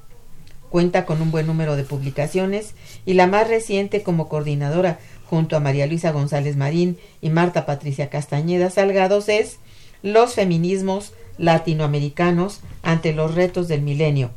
[0.70, 5.60] Cuenta con un buen número de publicaciones y la más reciente como coordinadora junto a
[5.60, 9.58] María Luisa González Marín y Marta Patricia Castañeda Salgados es
[10.02, 14.30] Los feminismos latinoamericanos ante los retos del milenio,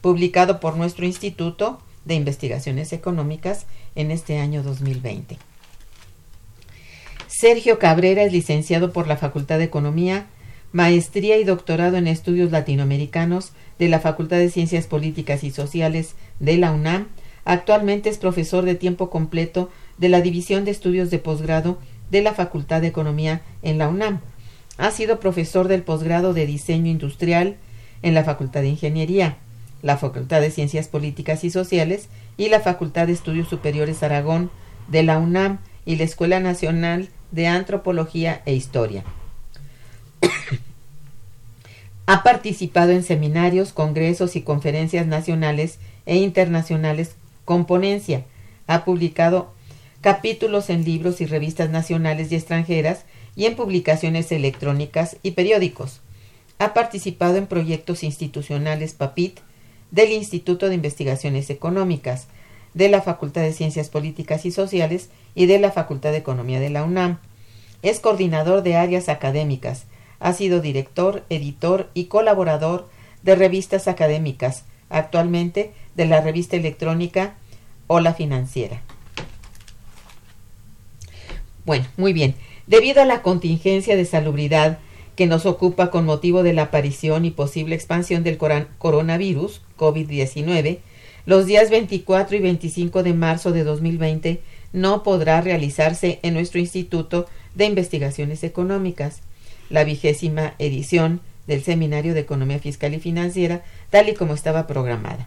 [0.00, 5.38] publicado por nuestro Instituto de Investigaciones Económicas en este año 2020.
[7.28, 10.26] Sergio Cabrera es licenciado por la Facultad de Economía,
[10.72, 16.56] maestría y doctorado en estudios latinoamericanos de la Facultad de Ciencias Políticas y Sociales de
[16.56, 17.08] la UNAM.
[17.44, 21.78] Actualmente es profesor de tiempo completo de la División de Estudios de Posgrado
[22.10, 24.20] de la Facultad de Economía en la UNAM,
[24.78, 27.56] ha sido profesor del posgrado de Diseño Industrial
[28.02, 29.36] en la Facultad de Ingeniería,
[29.82, 34.50] la Facultad de Ciencias Políticas y Sociales y la Facultad de Estudios Superiores Aragón
[34.86, 39.04] de la UNAM y la Escuela Nacional de Antropología e Historia.
[42.06, 48.24] ha participado en seminarios, congresos y conferencias nacionales e internacionales con ponencia.
[48.68, 49.52] Ha publicado
[50.00, 53.04] capítulos en libros y revistas nacionales y extranjeras
[53.38, 56.00] y en publicaciones electrónicas y periódicos.
[56.58, 59.38] Ha participado en proyectos institucionales PAPIT
[59.92, 62.26] del Instituto de Investigaciones Económicas,
[62.74, 66.70] de la Facultad de Ciencias Políticas y Sociales y de la Facultad de Economía de
[66.70, 67.20] la UNAM.
[67.82, 69.84] Es coordinador de áreas académicas.
[70.18, 72.88] Ha sido director, editor y colaborador
[73.22, 77.34] de revistas académicas, actualmente de la revista electrónica
[77.86, 78.82] Hola Financiera.
[81.64, 82.34] Bueno, muy bien.
[82.68, 84.78] Debido a la contingencia de salubridad
[85.16, 90.80] que nos ocupa con motivo de la aparición y posible expansión del coronavirus COVID-19,
[91.24, 94.42] los días 24 y 25 de marzo de 2020
[94.74, 97.24] no podrá realizarse en nuestro Instituto
[97.54, 99.22] de Investigaciones Económicas
[99.70, 105.26] la vigésima edición del Seminario de Economía Fiscal y Financiera, tal y como estaba programada.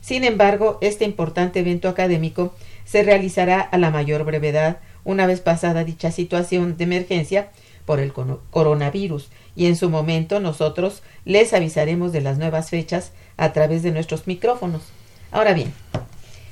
[0.00, 2.52] Sin embargo, este importante evento académico
[2.84, 4.78] se realizará a la mayor brevedad
[5.10, 7.50] una vez pasada dicha situación de emergencia
[7.84, 13.52] por el coronavirus y en su momento nosotros les avisaremos de las nuevas fechas a
[13.52, 14.82] través de nuestros micrófonos.
[15.32, 15.74] Ahora bien,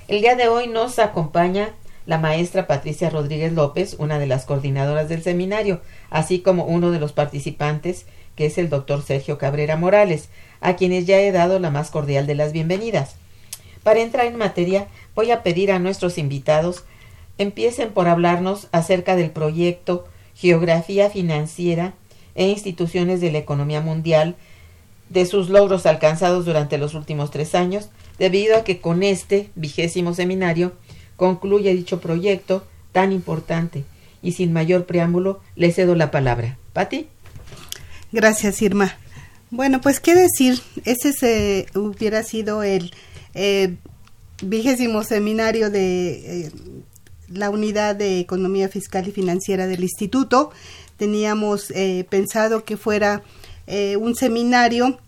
[0.09, 1.71] el día de hoy nos acompaña
[2.05, 6.99] la maestra Patricia Rodríguez López, una de las coordinadoras del seminario, así como uno de
[6.99, 11.71] los participantes, que es el doctor Sergio Cabrera Morales, a quienes ya he dado la
[11.71, 13.15] más cordial de las bienvenidas.
[13.85, 16.85] Para entrar en materia, voy a pedir a nuestros invitados
[17.39, 21.95] empiecen por hablarnos acerca del proyecto Geografía Financiera
[22.35, 24.37] e Instituciones de la Economía Mundial,
[25.09, 27.89] de sus logros alcanzados durante los últimos tres años,
[28.19, 30.73] debido a que con este vigésimo seminario
[31.17, 33.85] concluye dicho proyecto tan importante.
[34.23, 36.59] Y sin mayor preámbulo, le cedo la palabra.
[36.73, 37.07] Pati.
[38.13, 38.97] Gracias, Irma.
[39.51, 42.93] Bueno, pues qué decir, ese se, hubiera sido el
[43.35, 43.77] eh,
[44.43, 46.51] vigésimo seminario de eh,
[47.29, 50.51] la unidad de economía fiscal y financiera del instituto.
[50.97, 53.23] Teníamos eh, pensado que fuera
[54.01, 54.99] un seminario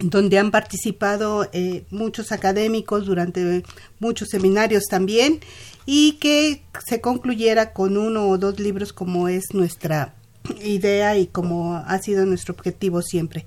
[0.00, 1.48] donde han participado
[1.88, 3.64] muchos académicos durante
[4.00, 5.40] muchos seminarios también
[5.86, 10.14] y que se concluyera con uno o dos libros como es nuestra
[10.62, 13.46] idea y como ha sido nuestro objetivo siempre.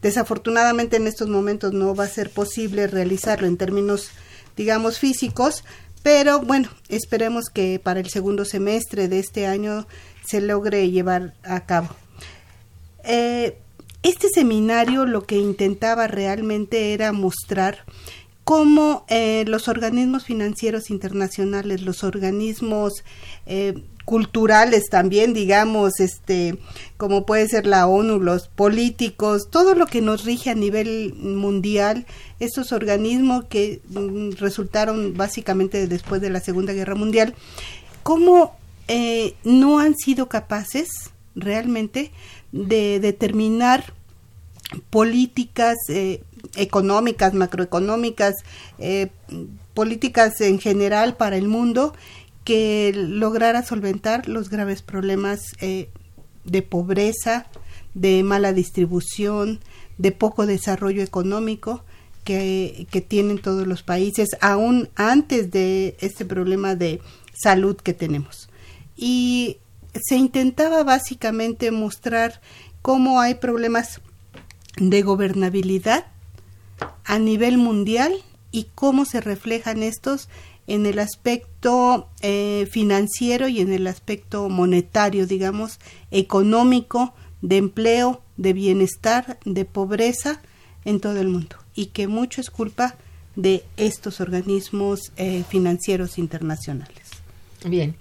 [0.00, 4.10] Desafortunadamente en estos momentos no va a ser posible realizarlo en términos,
[4.56, 5.64] digamos, físicos,
[6.02, 9.86] pero bueno, esperemos que para el segundo semestre de este año
[10.26, 11.88] se logre llevar a cabo.
[13.04, 13.58] Eh,
[14.02, 17.84] este seminario lo que intentaba realmente era mostrar
[18.50, 23.04] cómo eh, los organismos financieros internacionales, los organismos
[23.46, 26.58] eh, culturales también, digamos, este,
[26.96, 32.06] como puede ser la ONU, los políticos, todo lo que nos rige a nivel mundial,
[32.40, 37.36] estos organismos que mm, resultaron básicamente después de la Segunda Guerra Mundial,
[38.02, 38.56] cómo
[38.88, 40.88] eh, no han sido capaces
[41.36, 42.10] realmente
[42.50, 43.94] de determinar
[44.90, 46.22] políticas eh,
[46.56, 48.34] económicas, macroeconómicas,
[48.78, 49.08] eh,
[49.74, 51.94] políticas en general para el mundo
[52.44, 55.88] que lograra solventar los graves problemas eh,
[56.44, 57.46] de pobreza,
[57.94, 59.60] de mala distribución,
[59.98, 61.84] de poco desarrollo económico
[62.24, 67.00] que, que, tienen todos los países, aún antes de este problema de
[67.32, 68.48] salud que tenemos.
[68.96, 69.58] Y
[69.94, 72.40] se intentaba básicamente mostrar
[72.82, 74.00] cómo hay problemas
[74.76, 76.06] de gobernabilidad
[77.04, 78.12] a nivel mundial
[78.52, 80.28] y cómo se reflejan estos
[80.66, 87.12] en el aspecto eh, financiero y en el aspecto monetario, digamos, económico,
[87.42, 90.40] de empleo, de bienestar, de pobreza
[90.84, 91.56] en todo el mundo.
[91.74, 92.96] Y que mucho es culpa
[93.36, 97.02] de estos organismos eh, financieros internacionales.
[97.64, 97.96] Bien,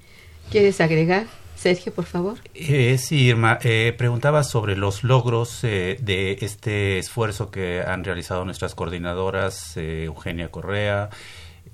[0.51, 1.27] ¿quieres agregar?
[1.59, 2.37] Sergio, por favor.
[2.53, 8.75] Eh, sí, Irma, eh, preguntaba sobre los logros de este esfuerzo que han realizado nuestras
[8.75, 11.09] coordinadoras, Eugenia Correa,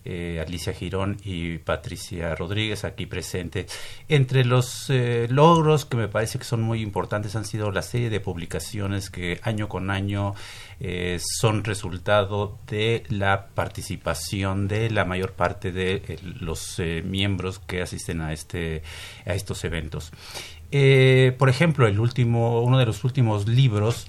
[0.07, 3.75] eh, Alicia Girón y Patricia Rodríguez aquí presentes.
[4.07, 8.11] Entre los eh, logros que me parece que son muy importantes han sido la serie
[8.11, 10.35] de publicaciones que año con año
[10.79, 18.21] eh, son resultado de la participación de la mayor parte de los miembros que asisten
[18.21, 18.83] a este
[19.25, 20.11] a estos eventos.
[21.39, 24.05] por ejemplo, el último, uno de los últimos libros,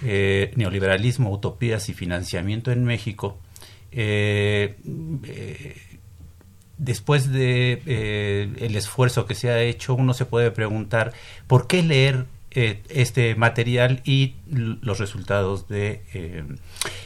[0.00, 3.38] Neoliberalismo, Utopías y Financiamiento en México,
[3.98, 4.76] eh,
[5.24, 5.76] eh,
[6.76, 11.14] después de eh, el esfuerzo que se ha hecho, uno se puede preguntar
[11.46, 16.00] por qué leer este material y los resultados de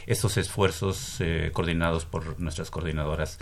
[0.07, 1.19] estos esfuerzos
[1.51, 3.37] coordinados por nuestras coordinadoras.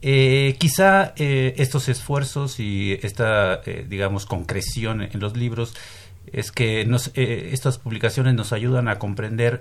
[0.00, 5.74] quizá estos esfuerzos y esta, digamos, concreción en los libros
[6.32, 6.88] es que
[7.52, 9.58] estas publicaciones nos ayudan a comprender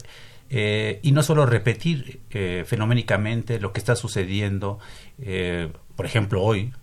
[0.53, 4.79] eh, y no solo repetir eh, fenoménicamente lo que está sucediendo,
[5.22, 6.74] eh, por ejemplo, hoy,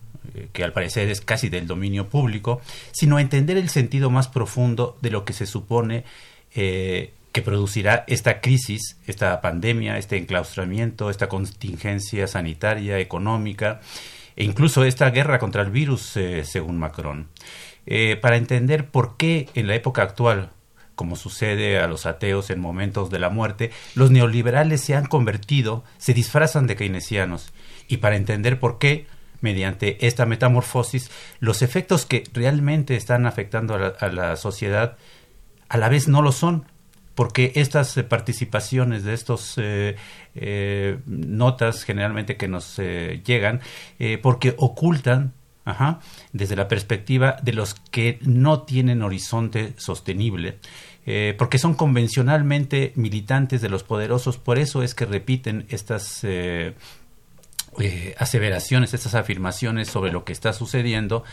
[0.53, 5.11] que al parecer es casi del dominio público, sino entender el sentido más profundo de
[5.11, 6.05] lo que se supone
[6.53, 13.81] que producirá esta crisis, esta pandemia, este enclaustramiento, esta contingencia sanitaria, económica
[14.37, 17.29] e incluso esta guerra contra el virus, según Macron.
[18.21, 20.51] para entender por qué en la época actual
[20.99, 25.85] como sucede a los ateos en momentos de la muerte, los neoliberales se han convertido,
[25.97, 27.53] se disfrazan de keynesianos.
[27.87, 29.07] Y para entender por qué,
[29.41, 34.97] mediante esta metamorfosis, los efectos que realmente están afectando a la, sociedad,
[35.69, 36.65] a la vez no lo son,
[37.15, 39.95] porque estas eh, participaciones de estos eh,
[40.35, 43.61] eh, notas generalmente que nos llegan,
[44.21, 45.33] porque ocultan
[46.33, 50.59] desde la perspectiva de los que no tienen horizonte sostenible,
[51.11, 56.75] eh, porque son convencionalmente militantes de los poderosos, por eso es que repiten estas eh,
[57.81, 61.25] eh, aseveraciones, estas afirmaciones sobre lo que está sucediendo,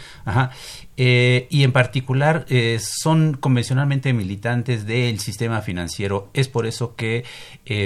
[0.96, 2.46] y en particular
[2.80, 6.30] son convencionalmente militantes del sistema financiero.
[6.34, 7.26] Es por eso que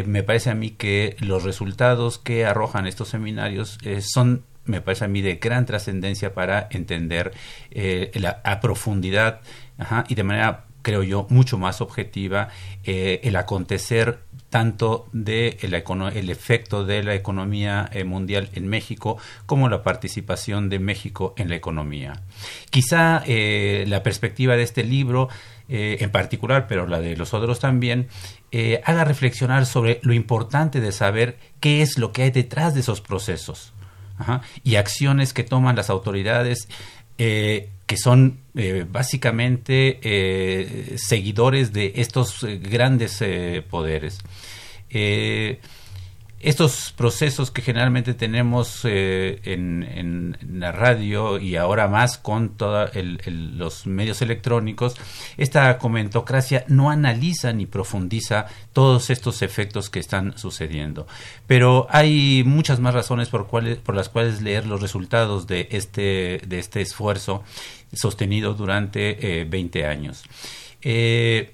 [0.06, 5.08] me parece a mí que los resultados que arrojan estos seminarios son me parece a
[5.08, 7.34] mí de gran trascendencia para entender
[8.44, 9.42] a profundidad
[10.08, 12.50] y de manera creo yo, mucho más objetiva
[12.84, 14.20] eh, el acontecer
[14.50, 20.80] tanto de el, efecto de la economía eh, mundial en México como la participación de
[20.80, 22.22] México en la economía.
[22.72, 25.30] Quizá eh, la perspectiva de este libro
[25.72, 28.08] en particular, pero la de los otros también,
[28.86, 33.02] haga reflexionar sobre lo importante de saber qué es lo que hay detrás de esos
[33.02, 33.72] procesos
[34.64, 36.68] y acciones que toman las autoridades
[37.90, 43.24] que son eh, básicamente eh, seguidores de estos eh, grandes
[43.68, 44.20] poderes
[46.42, 54.22] estos procesos que generalmente tenemos en, la radio y ahora más con todos los medios
[54.22, 54.96] electrónicos,
[55.38, 61.08] esta comentocracia no analiza ni profundiza todos estos efectos que están sucediendo.
[61.46, 66.42] Pero hay muchas más razones por, cuales, por las cuales leer los resultados de este,
[66.48, 67.44] de este esfuerzo
[67.94, 70.24] sostenido durante 20 eh, años.
[70.82, 71.54] Eh,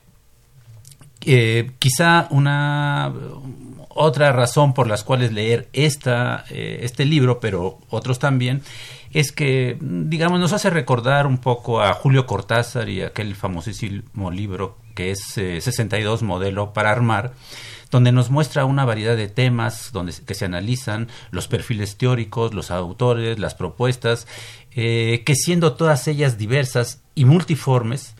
[1.79, 3.11] quizá una
[3.89, 8.61] otra razón por las cuales leer esta, eh, este libro, pero otros también,
[9.11, 14.75] es que, digamos, nos hace recordar un poco a Julio Cortázar y aquel famosísimo libro
[14.95, 17.33] que es 62 eh, Modelo para Armar,
[17.89, 22.71] donde nos muestra una variedad de temas donde, que se analizan, los perfiles teóricos, los
[22.71, 24.27] autores, las propuestas,
[24.77, 28.13] eh, que siendo todas ellas diversas y multiformes,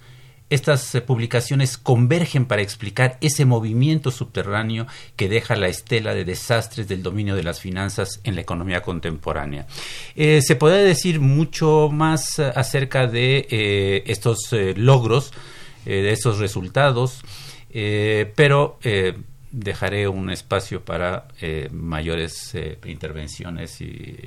[0.49, 6.87] estas eh, publicaciones convergen para explicar ese movimiento subterráneo que deja la estela de desastres
[6.87, 9.67] del dominio de las finanzas en la economía contemporánea.
[10.15, 15.33] Eh, se puede decir mucho más acerca de estos logros,
[15.83, 17.21] de estos resultados,
[18.35, 18.79] pero
[19.51, 21.27] dejaré un espacio para
[21.71, 24.17] mayores intervenciones y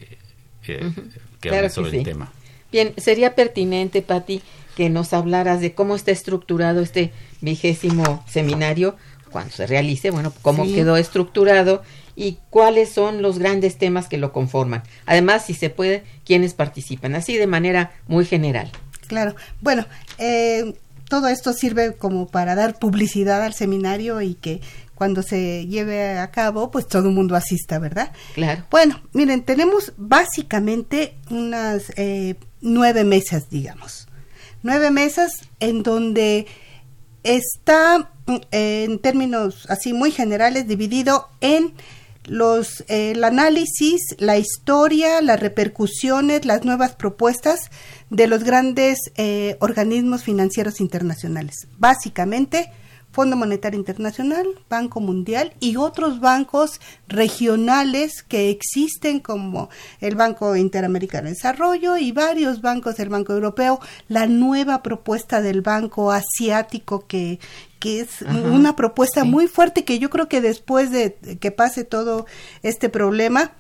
[1.40, 2.32] que hablen sobre el tema.
[2.70, 4.42] Bien, sería pertinente, Patti,
[4.76, 8.96] que nos hablaras de cómo está estructurado este vigésimo seminario,
[9.30, 11.82] cuando se realice, bueno, cómo quedó estructurado
[12.16, 14.82] y cuáles son los grandes temas que lo conforman.
[15.06, 18.70] Además, si se puede, quiénes participan, así de manera muy general.
[19.06, 19.87] Claro, bueno,
[20.18, 20.75] eh,
[21.08, 24.60] todo esto sirve como para dar publicidad al seminario y que
[24.99, 28.12] cuando se lleve a cabo, pues todo el mundo asista, ¿verdad?
[28.35, 28.64] Claro.
[28.71, 34.09] Bueno, miren, tenemos básicamente unas eh, nueve mesas, digamos
[34.62, 36.47] nueve mesas en donde
[37.23, 38.11] está
[38.50, 41.75] en términos así muy generales dividido en
[42.25, 47.71] los el análisis, la historia, las repercusiones, las nuevas propuestas
[48.11, 51.69] de los grandes eh, organismos financieros internacionales.
[51.78, 52.71] Básicamente,
[53.18, 59.70] Fondo Monetario Internacional, Banco Mundial y otros bancos regionales que existen como
[60.00, 65.62] el Banco Interamericano de Desarrollo y varios bancos del Banco Europeo, la nueva propuesta del
[65.62, 67.40] Banco Asiático que,
[67.80, 72.25] que es una propuesta muy fuerte que yo creo que después de que pase todo
[72.62, 73.50] este problema,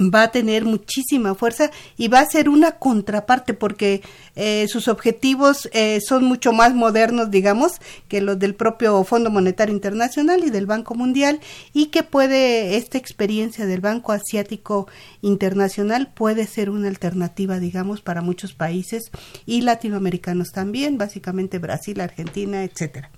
[0.00, 4.02] va a tener muchísima fuerza y va a ser una contraparte porque
[4.36, 7.72] eh, sus objetivos eh, son mucho más modernos, digamos,
[8.08, 11.40] que los del propio Fondo Monetario Internacional y del Banco Mundial
[11.74, 14.88] y que puede esta experiencia del Banco Asiático
[15.20, 19.10] Internacional puede ser una alternativa, digamos, para muchos países
[19.44, 23.10] y latinoamericanos también, básicamente Brasil, Argentina, etcétera.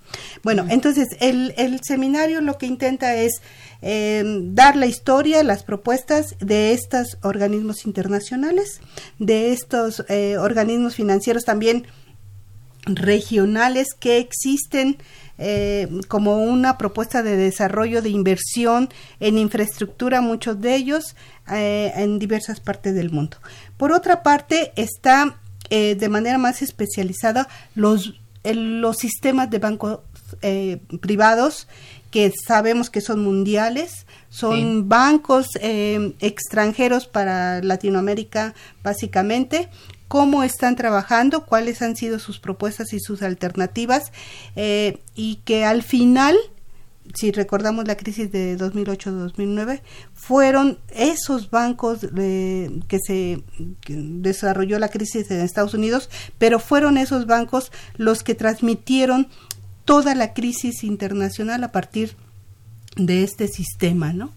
[0.43, 3.41] Bueno, entonces el, el seminario lo que intenta es
[3.81, 8.81] eh, dar la historia, las propuestas de estos organismos internacionales,
[9.19, 11.85] de estos eh, organismos financieros también
[12.85, 14.97] regionales que existen
[15.37, 21.15] eh, como una propuesta de desarrollo de inversión en infraestructura, muchos de ellos
[21.51, 23.37] eh, en diversas partes del mundo.
[23.75, 25.37] Por otra parte, está
[25.69, 28.13] eh, de manera más especializada los,
[28.53, 29.99] los sistemas de bancos
[31.01, 31.67] privados
[32.11, 39.69] que sabemos que son mundiales, son bancos extranjeros para Latinoamérica básicamente,
[40.07, 44.11] cómo están trabajando, cuáles han sido sus propuestas y sus alternativas
[44.55, 46.37] eh, y que al final,
[47.15, 49.81] si recordamos la crisis de 2008-2009,
[50.13, 53.41] fueron esos bancos que se
[53.87, 59.27] desarrolló la crisis en Estados Unidos, pero fueron esos bancos los que transmitieron
[59.85, 62.17] toda la crisis internacional a partir
[62.97, 64.31] de este sistema, ¿no?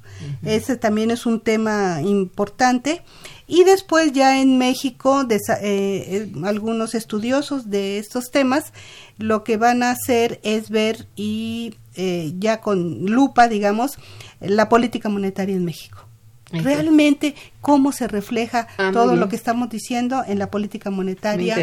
[0.45, 3.03] Ese también es un tema importante.
[3.47, 8.73] Y después ya en México, eh, eh, algunos estudiosos de estos temas
[9.19, 13.99] lo que van a hacer es ver y eh, ya con lupa, digamos,
[14.41, 16.05] la política monetaria en México.
[16.51, 21.55] Realmente cómo se refleja ah, todo lo que estamos diciendo en la política monetaria,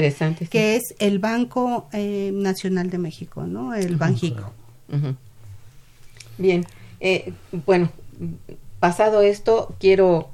[0.52, 3.74] que es el Banco Nacional de México, ¿no?
[3.74, 4.54] El Banjico.
[6.38, 6.68] Bien,
[7.66, 7.90] bueno,
[8.80, 10.30] pasado esto, quiero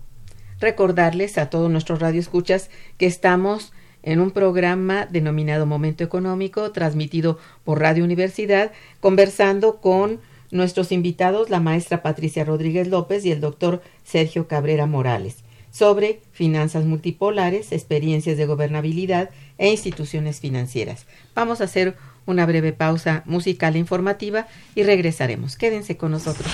[0.59, 7.79] recordarles a todos nuestros radioescuchas que estamos en un programa denominado Momento Económico, transmitido por
[7.79, 10.19] Radio Universidad, conversando con
[10.51, 15.37] nuestros invitados, la maestra Patricia Rodríguez López y el doctor Sergio Cabrera Morales,
[15.71, 21.05] sobre finanzas multipolares, experiencias de gobernabilidad e instituciones financieras.
[21.33, 25.55] Vamos a hacer una breve pausa musical e informativa y regresaremos.
[25.55, 26.51] Quédense con nosotros.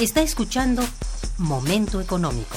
[0.00, 0.82] Está escuchando
[1.38, 2.56] Momento Económico.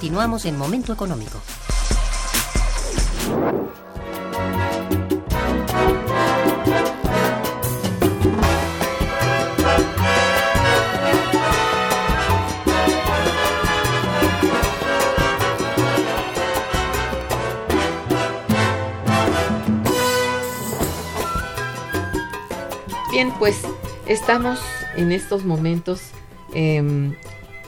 [0.00, 1.38] Continuamos en Momento Económico.
[23.10, 23.60] bien, pues
[24.06, 24.60] estamos
[24.96, 26.00] en estos momentos
[26.54, 27.14] em,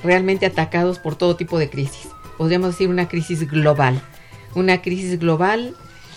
[0.02, 2.01] realmente atacados por todo tipo de crisis.
[2.42, 4.02] Podríamos decir una crisis global,
[4.56, 5.76] una crisis global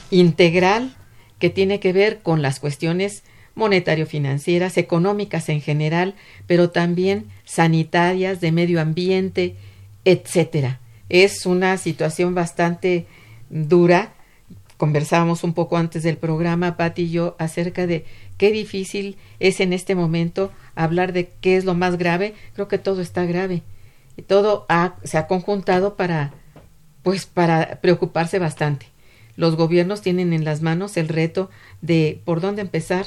[0.10, 0.96] integral
[1.38, 3.22] que tiene que ver con las cuestiones
[3.54, 6.16] monetario-financieras, económicas en general,
[6.48, 9.56] pero también sanitarias, de medio ambiente,
[10.04, 10.80] etcétera.
[11.10, 13.06] Es una situación bastante
[13.52, 14.16] dura.
[14.78, 18.04] Conversábamos un poco antes del programa, Patti y yo, acerca de
[18.40, 22.34] qué difícil es en este momento hablar de qué es lo más grave.
[22.56, 23.62] Creo que todo está grave
[24.18, 24.66] y todo
[25.04, 26.34] se ha conjuntado para,
[27.04, 28.88] pues, para preocuparse bastante.
[29.36, 31.50] Los gobiernos tienen en las manos el reto
[31.82, 33.06] de por dónde empezar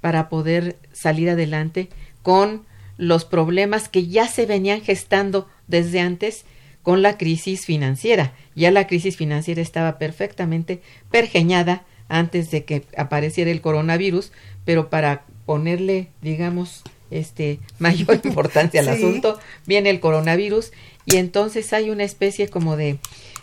[0.00, 1.88] para poder salir adelante
[2.22, 2.64] con
[2.98, 6.44] los problemas que ya se venían gestando desde antes
[6.82, 8.32] con la crisis financiera.
[8.54, 14.32] Ya la crisis financiera estaba perfectamente pergeñada antes de que apareciera el coronavirus,
[14.64, 16.82] pero para ponerle, digamos,
[17.12, 20.72] este mayor importancia al asunto, viene el coronavirus
[21.06, 22.98] y entonces hay una especie como de,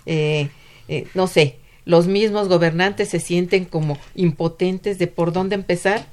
[0.06, 0.50] eh,
[0.88, 6.06] eh, no sé, los mismos gobernantes se sienten como impotentes de por dónde empezar.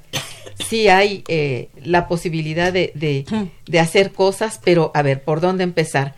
[0.67, 6.15] Sí hay eh, la posibilidad de, de, hacer cosas, pero a ver, ¿por dónde empezar?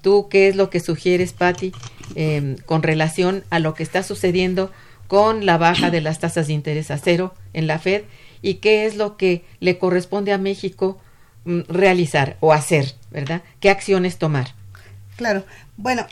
[0.00, 1.72] ¿Tú qué es lo que sugieres, Patti,
[2.14, 4.70] em, con relación a lo que está sucediendo
[5.08, 8.04] con la baja de las tasas de interés a cero en la Fed
[8.42, 10.98] y qué es lo que le corresponde a México
[11.44, 13.42] mm, realizar o hacer, ¿verdad?
[13.60, 14.54] ¿Qué acciones tomar?
[15.16, 15.44] Claro,
[15.76, 16.06] bueno,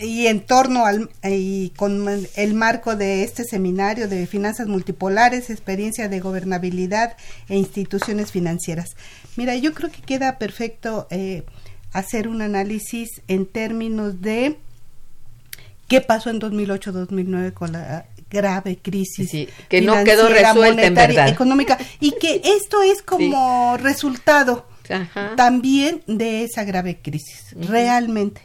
[0.00, 6.08] y en torno al y con el marco de este seminario de finanzas multipolares, experiencia
[6.08, 7.16] de gobernabilidad
[7.48, 8.90] e instituciones financieras.
[9.36, 11.44] Mira, yo creo que queda perfecto eh,
[11.92, 14.58] hacer un análisis en términos de
[15.88, 21.28] qué pasó en 2008-2009 con la grave crisis que no quedó resuelta en verdad.
[21.28, 24.66] económica y que esto es como resultado
[25.36, 28.42] también de esa grave crisis realmente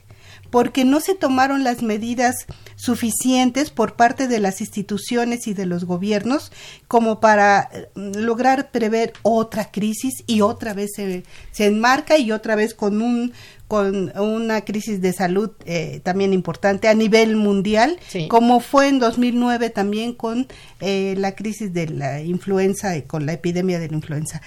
[0.50, 2.46] porque no se tomaron las medidas
[2.78, 6.52] suficientes por parte de las instituciones y de los gobiernos
[6.88, 12.56] como para eh, lograr prever otra crisis y otra vez se, se enmarca y otra
[12.56, 13.34] vez con un
[13.68, 19.72] con una crisis de salud eh, también importante a nivel mundial, como fue en 2009
[19.72, 20.48] también con
[20.80, 24.42] eh, la crisis de la influenza y con la epidemia de la influenza.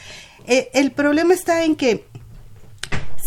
[0.47, 2.07] el problema está en que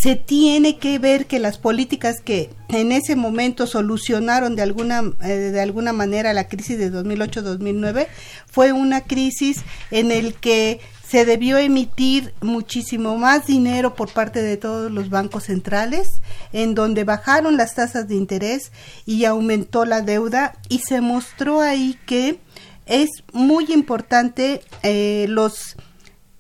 [0.03, 5.29] se tiene que ver que las políticas que en ese momento solucionaron de alguna eh,
[5.29, 8.07] de alguna manera la crisis de 2008-2009
[8.51, 9.61] fue una crisis
[9.91, 15.45] en el que se debió emitir muchísimo más dinero por parte de todos los bancos
[15.45, 18.73] centrales, en donde bajaron las tasas de interés
[19.05, 22.39] y aumentó la deuda y se mostró ahí que
[22.85, 25.77] es muy importante eh, los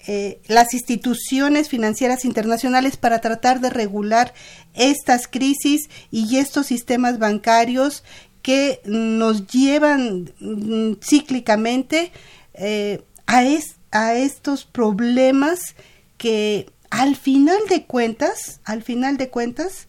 [0.05, 4.33] eh, las instituciones financieras internacionales para tratar de regular
[4.73, 8.03] estas crisis y estos sistemas bancarios
[8.41, 12.11] que nos llevan mm, cíclicamente
[12.53, 13.43] eh, a,
[13.91, 15.75] a estos problemas
[16.17, 19.87] que al final de cuentas, al final de cuentas,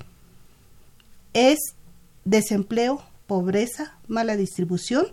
[1.33, 1.59] es
[2.25, 5.07] desempleo, pobreza, mala distribución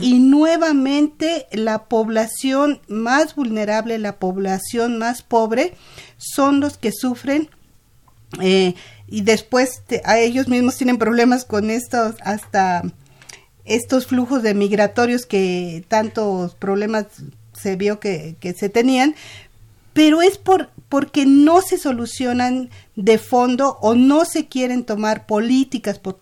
[0.00, 5.74] y nuevamente la población más vulnerable, la población más pobre
[6.16, 7.48] son los que sufren
[8.40, 8.74] eh,
[9.08, 12.82] y después a ellos mismos tienen problemas con estos hasta
[13.64, 17.06] estos flujos de migratorios que tantos problemas
[17.52, 19.14] se vio que, que se tenían,
[19.98, 25.98] pero es por, porque no se solucionan de fondo o no se quieren tomar políticas,
[25.98, 26.20] por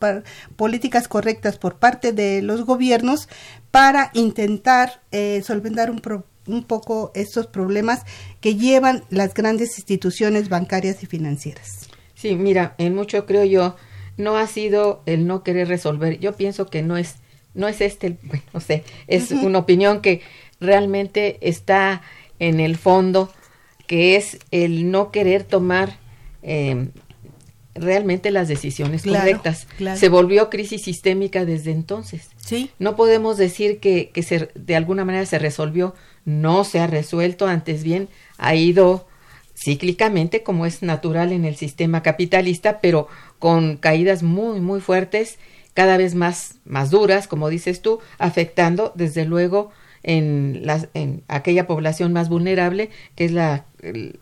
[0.57, 3.29] políticas correctas por parte de los gobiernos
[3.71, 6.01] para intentar eh, solventar un,
[6.47, 8.05] un poco estos problemas
[8.41, 11.91] que llevan las grandes instituciones bancarias y financieras.
[12.15, 13.77] Sí, mira, en mucho creo yo,
[14.17, 16.19] no ha sido el no querer resolver.
[16.19, 17.17] Yo pienso que no es,
[17.53, 20.23] no es este, bueno, no sé, es una opinión que
[20.61, 22.01] realmente está
[22.39, 23.31] en el fondo
[23.87, 25.99] que es el no querer tomar
[26.43, 26.89] eh,
[27.75, 29.67] realmente las decisiones correctas.
[29.97, 32.29] Se volvió crisis sistémica desde entonces.
[32.37, 32.71] Sí.
[32.79, 35.95] No podemos decir que, que se, de alguna manera se resolvió,
[36.25, 39.07] no se ha resuelto, antes bien ha ido
[39.57, 45.39] cíclicamente como es natural en el sistema capitalista, pero con caídas muy, muy fuertes,
[45.75, 49.71] cada vez más, más duras, como dices tú, afectando desde luego
[50.03, 53.65] en, las, en aquella población más vulnerable, que es la,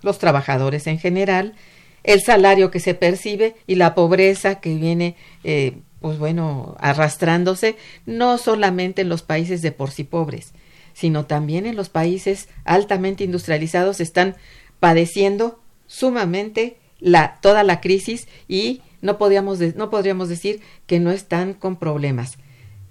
[0.02, 1.54] los trabajadores en general,
[2.02, 8.38] el salario que se percibe y la pobreza que viene, eh, pues bueno, arrastrándose, no
[8.38, 10.52] solamente en los países de por sí pobres,
[10.92, 14.36] sino también en los países altamente industrializados están
[14.80, 21.54] padeciendo sumamente la, toda la crisis y no, podríamos no podríamos decir que no están
[21.54, 22.38] con problemas.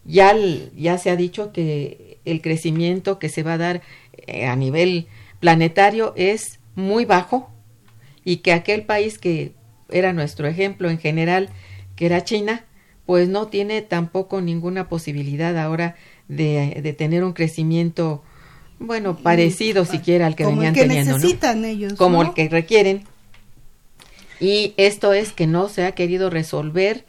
[0.06, 0.36] Ya,
[0.76, 3.82] ya se ha dicho que el crecimiento que se va a dar
[4.28, 5.08] eh, a nivel
[5.40, 7.52] planetario es muy bajo
[8.24, 9.54] y que aquel país que
[9.90, 11.50] era nuestro ejemplo en general,
[11.96, 12.66] que era China,
[13.06, 15.96] pues no tiene tampoco ninguna posibilidad ahora
[16.28, 18.24] de, de tener un crecimiento,
[18.80, 22.30] bueno, parecido siquiera al que como venían el que teniendo, necesitan ellos, como ¿no?
[22.30, 23.04] el que requieren.
[24.40, 27.06] Y esto es que no se ha querido resolver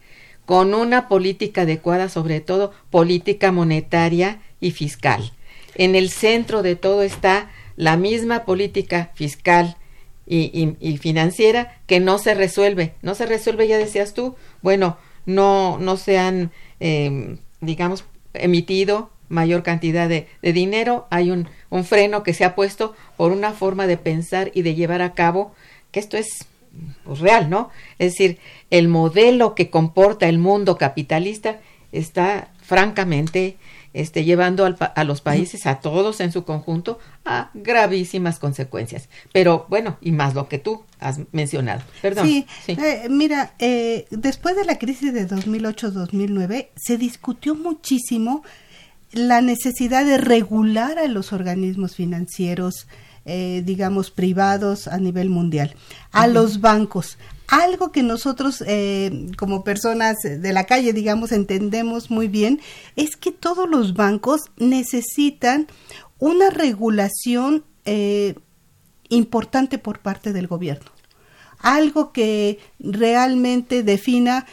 [0.46, 5.33] con una política adecuada, sobre todo política monetaria y fiscal.
[5.74, 9.77] En el centro de todo está la misma política fiscal
[10.27, 12.95] y, y- financiera que no se resuelve.
[13.03, 19.63] No se resuelve, ya decías tú, bueno, no, no se han, eh, digamos, emitido mayor
[19.63, 21.07] cantidad de, de dinero.
[21.11, 24.75] Hay un, un freno que se ha puesto por una forma de pensar y de
[24.75, 25.55] llevar a cabo
[25.91, 26.47] que esto es
[27.05, 27.71] pues, real, ¿no?
[27.99, 28.39] Es decir,
[28.71, 31.61] el modelo que comporta el mundo capitalista
[31.93, 33.57] está francamente
[33.95, 39.09] este, llevando al a los países, a todos en su conjunto, a gravísimas consecuencias.
[39.33, 41.81] Pero bueno, y más lo que tú has mencionado.
[42.03, 42.27] Perdón.
[42.27, 42.73] Sí, sí.
[42.73, 48.43] eh, mira, eh, después de la crisis de 2008-2009 se discutió muchísimo
[49.13, 52.89] la necesidad de regular a los organismos financieros,
[53.25, 55.75] eh, digamos, privados a nivel mundial,
[56.11, 57.17] a los bancos.
[57.49, 62.61] Algo que nosotros, eh, como personas de la calle, digamos, entendemos muy bien,
[62.97, 65.67] es que todos los bancos necesitan
[66.19, 68.35] una regulación eh,
[69.11, 70.91] importante por parte del gobierno.
[71.59, 74.47] Algo que realmente defina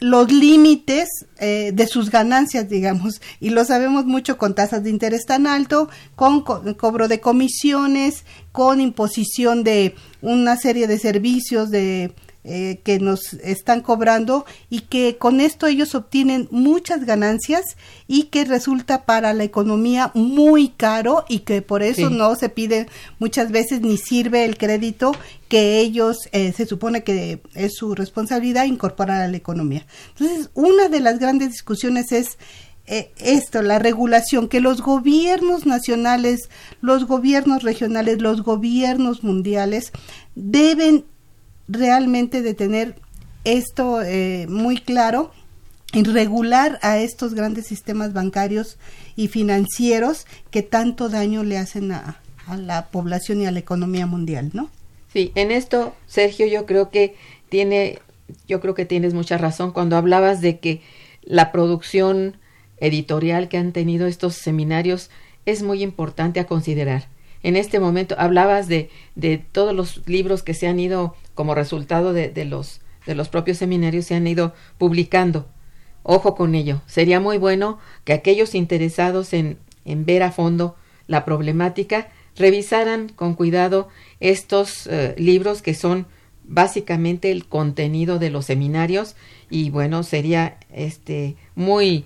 [0.00, 5.24] los límites eh, de sus ganancias, digamos, y lo sabemos mucho con tasas de interés
[5.26, 12.14] tan alto, con co- cobro de comisiones, con imposición de una serie de servicios de
[12.44, 17.62] eh, que nos están cobrando y que con esto ellos obtienen muchas ganancias
[18.08, 22.14] y que resulta para la economía muy caro y que por eso Sí.
[22.14, 22.88] no se pide
[23.20, 25.12] muchas veces ni sirve el crédito
[25.48, 29.86] que ellos eh, se supone que es su responsabilidad incorporar a la economía.
[30.18, 32.38] Entonces, una de las grandes discusiones es
[32.86, 36.48] eh, esto, la regulación, que los gobiernos nacionales,
[36.80, 39.92] los gobiernos regionales, los gobiernos mundiales
[40.34, 41.04] deben
[41.72, 42.96] realmente de tener
[43.44, 45.32] esto eh, muy claro
[45.92, 48.78] y regular a estos grandes sistemas bancarios
[49.16, 54.06] y financieros que tanto daño le hacen a, a la población y a la economía
[54.06, 54.70] mundial, ¿no?
[55.12, 57.14] Sí, en esto, Sergio, yo creo que
[57.48, 57.98] tiene,
[58.48, 60.80] yo creo que tienes mucha razón cuando hablabas de que
[61.22, 62.36] la producción
[62.78, 65.10] editorial que han tenido estos seminarios
[65.44, 67.08] es muy importante a considerar.
[67.42, 72.12] En este momento hablabas de, de todos los libros que se han ido como resultado
[72.12, 75.48] de, de los de los propios seminarios se han ido publicando.
[76.02, 76.82] Ojo con ello.
[76.86, 80.76] Sería muy bueno que aquellos interesados en, en ver a fondo
[81.06, 83.88] la problemática revisaran con cuidado
[84.20, 86.06] estos eh, libros que son
[86.44, 89.14] básicamente el contenido de los seminarios
[89.48, 92.04] y bueno sería este muy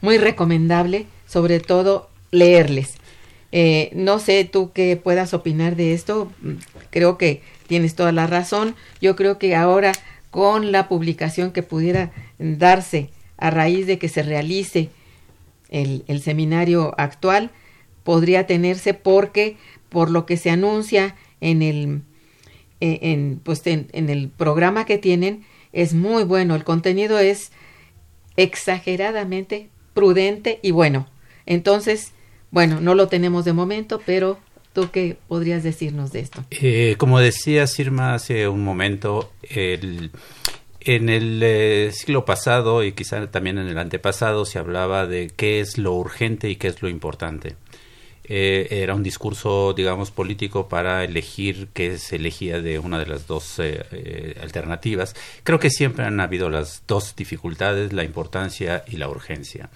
[0.00, 2.97] muy recomendable sobre todo leerles
[3.50, 6.30] Eh, no sé tú qué puedas opinar de esto.
[6.90, 8.74] Creo que tienes toda la razón.
[9.00, 9.92] Yo creo que ahora
[10.30, 14.90] con la publicación que pudiera darse a raíz de que se realice
[15.70, 17.50] el, seminario actual
[18.02, 19.56] podría tenerse porque
[19.88, 22.02] por lo que se anuncia en el
[22.80, 26.54] eh, en, pues en el programa que tienen es muy bueno.
[26.54, 27.52] El contenido es
[28.36, 31.08] exageradamente prudente y bueno.
[31.44, 32.12] Entonces
[32.50, 34.38] bueno no lo tenemos de momento pero
[34.72, 40.10] tú qué podrías decirnos de esto Eh, como decía Sirma hace un momento, el-
[40.80, 45.60] en el eh, siglo pasado y quizá también en el antepasado se hablaba de qué
[45.60, 47.56] es lo urgente y qué es lo importante.
[48.28, 53.26] Eh, era un discurso, digamos, político para elegir qué se elegía de una de las
[53.26, 55.14] dos eh, eh, alternativas.
[55.44, 59.70] Creo que siempre han habido las dos dificultades, la importancia y la urgencia.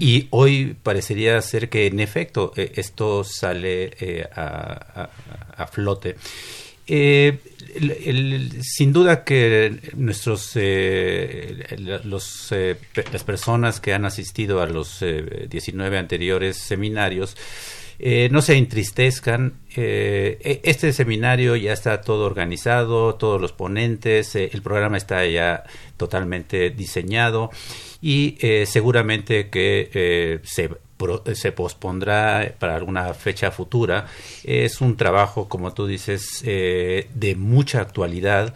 [0.00, 5.10] Y hoy parecería ser que, en efecto, eh, esto sale eh, a, a-
[5.62, 6.16] a flote.
[6.86, 7.38] Eh,
[8.60, 11.64] sin duda que nuestros eh,
[12.04, 12.76] los, eh,
[13.12, 17.36] las personas que han asistido a los eh, 19 anteriores seminarios
[17.98, 19.54] eh, no se entristezcan.
[19.76, 25.24] eh, e- este seminario ya está todo organizado, todos los ponentes, eh, el programa está
[25.26, 25.62] ya
[25.96, 27.50] totalmente diseñado
[28.00, 30.40] y eh, seguramente que eh,
[31.34, 34.06] se se pospondrá para alguna fecha futura.
[34.44, 38.54] Es un trabajo, como tú dices, de mucha actualidad.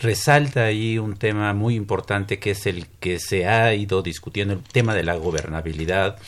[0.00, 4.60] resalta ahí un tema muy importante que es el que se ha ido discutiendo, el
[4.60, 6.18] tema de la gobernabilidad.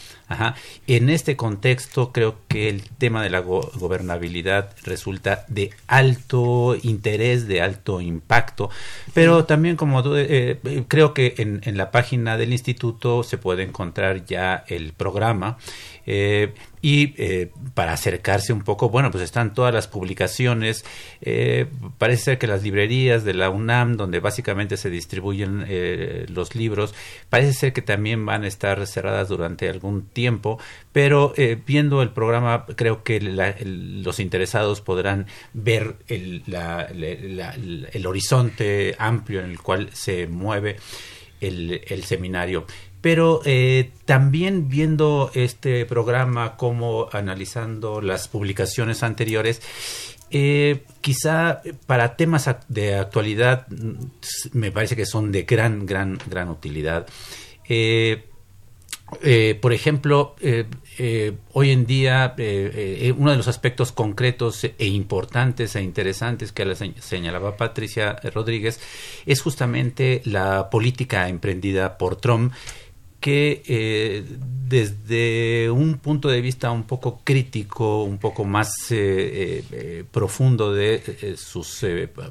[0.86, 7.62] En este contexto creo que el tema de la gobernabilidad resulta de alto interés, de
[7.62, 8.70] alto impacto,
[9.14, 13.62] pero también como eh, eh, creo que en, en, la página del instituto se puede
[13.62, 15.58] encontrar ya el programa
[16.06, 20.84] eh, y eh, para acercarse un poco, bueno, pues están todas las publicaciones.
[21.20, 21.66] Eh,
[21.98, 25.66] parece ser que las librerías de la UNAM, donde básicamente se distribuyen
[26.34, 26.94] los libros,
[27.30, 30.58] parece ser que también van a estar cerradas durante algún tiempo,
[30.92, 31.34] pero
[31.66, 39.60] viendo el programa, creo que los interesados podrán ver el, el, horizonte amplio en el
[39.60, 40.76] cual se mueve
[41.40, 42.66] el seminario
[43.02, 49.60] pero eh, también viendo este programa como analizando las publicaciones anteriores,
[50.30, 53.94] eh, quizá para temas de actualidad mm,
[54.52, 57.06] me parece que son de gran, gran, gran utilidad.
[57.68, 58.24] Eh,
[59.60, 60.36] por ejemplo,
[61.52, 68.16] hoy en día uno de los aspectos concretos e importantes e interesantes que señalaba Patricia
[68.32, 68.80] Rodríguez
[69.26, 72.54] es justamente la política emprendida por Trump
[73.22, 74.24] que eh,
[74.68, 81.36] desde un punto de vista un poco crítico, un poco más eh, eh, profundo de
[81.36, 81.84] sus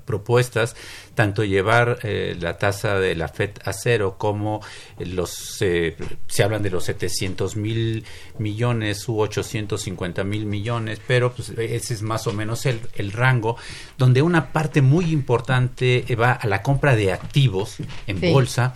[0.04, 0.75] propuestas,
[1.15, 4.60] tanto llevar la tasa de la FED a cero como
[4.97, 5.95] los, se
[6.43, 8.04] hablan de los 700 mil
[8.39, 13.56] millones u 850 mil millones, pero pues, ese es más o menos el, el rango,
[13.99, 17.77] donde una parte muy importante va a la compra de activos
[18.08, 18.73] en bolsa.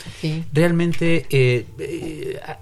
[0.54, 1.26] Realmente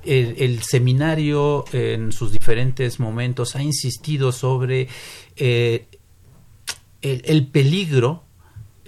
[0.04, 4.88] el, seminario en sus diferentes momentos ha insistido sobre
[5.36, 5.86] eh,
[7.02, 8.24] el, peligro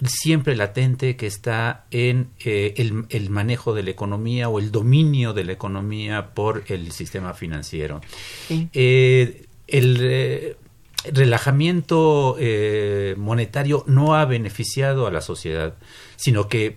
[0.05, 2.73] siempre latente que está en eh,
[3.09, 8.01] el, manejo de la economía o el dominio de la economía por el sistema financiero.
[8.49, 10.57] Eh, el
[11.11, 12.37] relajamiento
[13.17, 15.75] monetario no ha beneficiado a la sociedad,
[16.15, 16.75] sino que,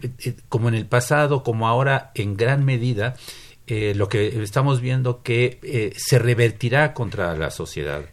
[0.48, 3.16] como en el pasado, como ahora, en gran medida,
[3.70, 8.06] eh, lo que estamos viendo que eh, se revertirá contra la sociedad.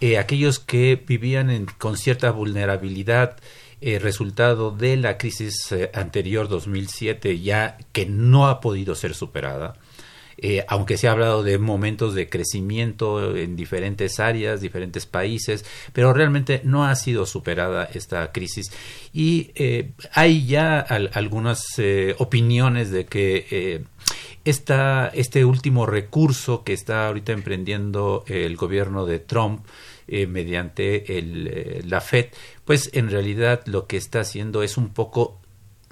[0.00, 3.36] Eh, aquellos que vivían con cierta vulnerabilidad
[4.00, 9.74] resultado de la crisis anterior 2007 ya que no ha podido ser superada.
[10.68, 16.62] aunque se ha hablado de momentos de crecimiento en diferentes áreas, diferentes países, pero realmente
[16.64, 18.72] no ha sido superada esta crisis.
[19.12, 19.50] Y
[20.14, 21.62] hay ya algunas
[22.18, 23.84] opiniones de que
[24.44, 29.64] esta, este último recurso que está ahorita emprendiendo el gobierno de Trump
[30.06, 32.26] eh, mediante el, eh, la Fed,
[32.64, 35.40] pues en realidad lo que está haciendo es un poco,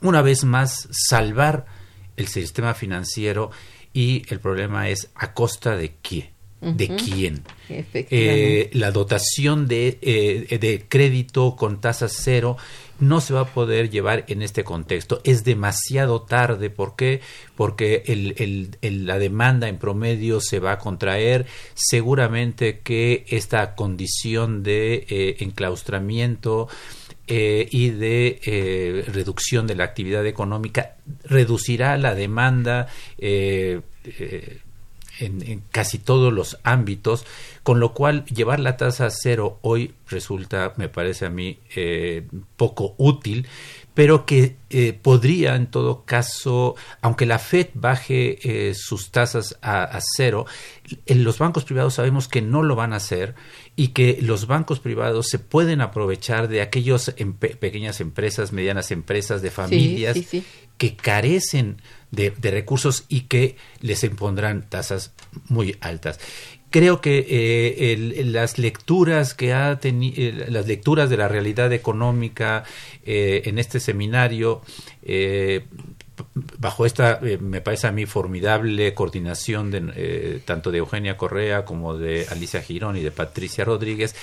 [0.02, 1.64] una vez más, salvar
[2.16, 3.50] el sistema financiero
[3.94, 5.94] y el problema es a costa de
[6.62, 7.42] ¿De quién?
[7.68, 9.98] Eh, la dotación de,
[10.60, 12.56] de crédito con tasas cero
[13.02, 15.20] no se va a poder llevar en este contexto.
[15.24, 16.70] Es demasiado tarde.
[16.70, 17.20] ¿Por qué?
[17.56, 21.46] Porque el, la demanda en promedio se va a contraer.
[21.74, 26.68] Seguramente que esta condición de eh, enclaustramiento
[27.26, 30.94] eh, y de eh, reducción de la actividad económica
[31.24, 32.86] reducirá la demanda
[35.24, 37.24] en, casi todos los ámbitos,
[37.62, 42.26] con lo cual llevar la tasa a cero hoy resulta, me parece a mí, eh,
[42.56, 43.46] poco útil,
[43.94, 49.98] pero que eh, podría en todo caso, aunque la Fed baje eh, sus tasas a,
[50.16, 50.46] cero,
[51.06, 53.34] en los bancos privados sabemos que no lo van a hacer
[53.76, 57.14] y que los bancos privados se pueden aprovechar de aquellas
[57.58, 60.16] pequeñas empresas, medianas empresas, de familias
[60.82, 61.76] que carecen
[62.10, 65.12] de, recursos y que les impondrán tasas
[65.48, 66.18] muy altas.
[66.70, 72.64] Creo que eh, las lecturas que ha tenido eh, las lecturas de la realidad económica
[73.04, 74.62] eh, en este seminario
[76.58, 82.26] bajo esta me parece a mí formidable coordinación de tanto de Eugenia Correa como de
[82.28, 84.14] Alicia Girón y de Patricia Rodríguez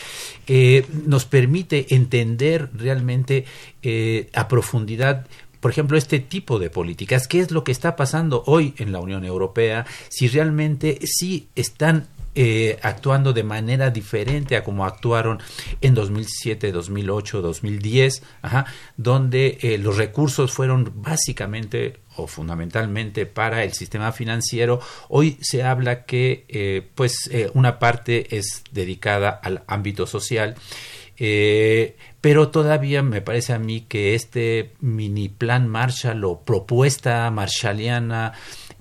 [1.05, 3.45] nos permite entender realmente
[4.33, 5.25] a profundidad
[5.59, 8.99] por ejemplo, este tipo de políticas, qué es lo que está pasando hoy en la
[8.99, 15.39] Unión Europea, si realmente sí están eh, actuando de manera diferente a como actuaron
[15.81, 18.65] en 2007, 2008, 2010, ajá,
[18.97, 26.05] donde eh, los recursos fueron básicamente o fundamentalmente para el sistema financiero, hoy se habla
[26.05, 30.55] que eh, pues eh, una parte es dedicada al ámbito social.
[31.19, 38.33] Eh, pero todavía me parece a mí que este mini plan Marshall o propuesta marshalliana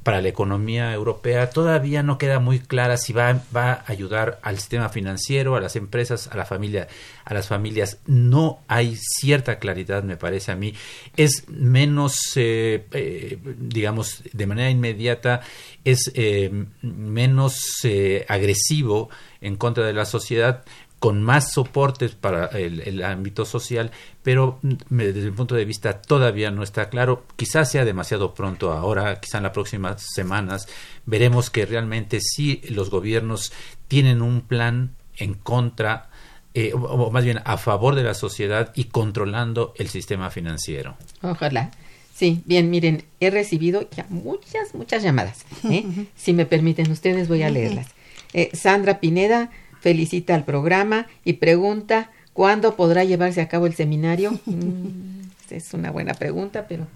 [0.09, 4.57] para la economía europea todavía no queda muy clara si va, va, a ayudar al
[4.57, 6.89] sistema financiero, a las empresas, a la familia,
[7.26, 7.99] a las familias.
[8.07, 10.72] No hay cierta claridad, me parece a mí.
[11.16, 15.43] Es menos, eh, eh, digamos, de manera inmediata,
[15.84, 19.11] es eh, menos eh, agresivo
[19.41, 20.64] en contra de la sociedad
[20.99, 23.91] con más soportes para el, el, ámbito social,
[24.23, 27.25] pero desde mi punto de vista todavía no está claro.
[27.37, 30.67] Quizás sea demasiado pronto ahora, quizás en las próximas semanas
[31.07, 33.53] veremos que realmente sí los gobiernos
[33.87, 36.11] tienen un plan en contra
[36.55, 40.97] eh, o, o, más bien a favor de la sociedad y controlando el sistema financiero.
[41.23, 41.71] Ojalá.
[42.19, 45.45] Sí, bien, miren, he recibido ya muchas, muchas llamadas.
[45.71, 45.85] ¿eh?
[46.17, 47.87] si me permiten ustedes, voy a leerlas.
[48.33, 54.39] Eh, Sandra Pineda felicita al programa y pregunta cuándo podrá llevarse a cabo el seminario.
[54.47, 56.87] Mm, es una buena pregunta, pero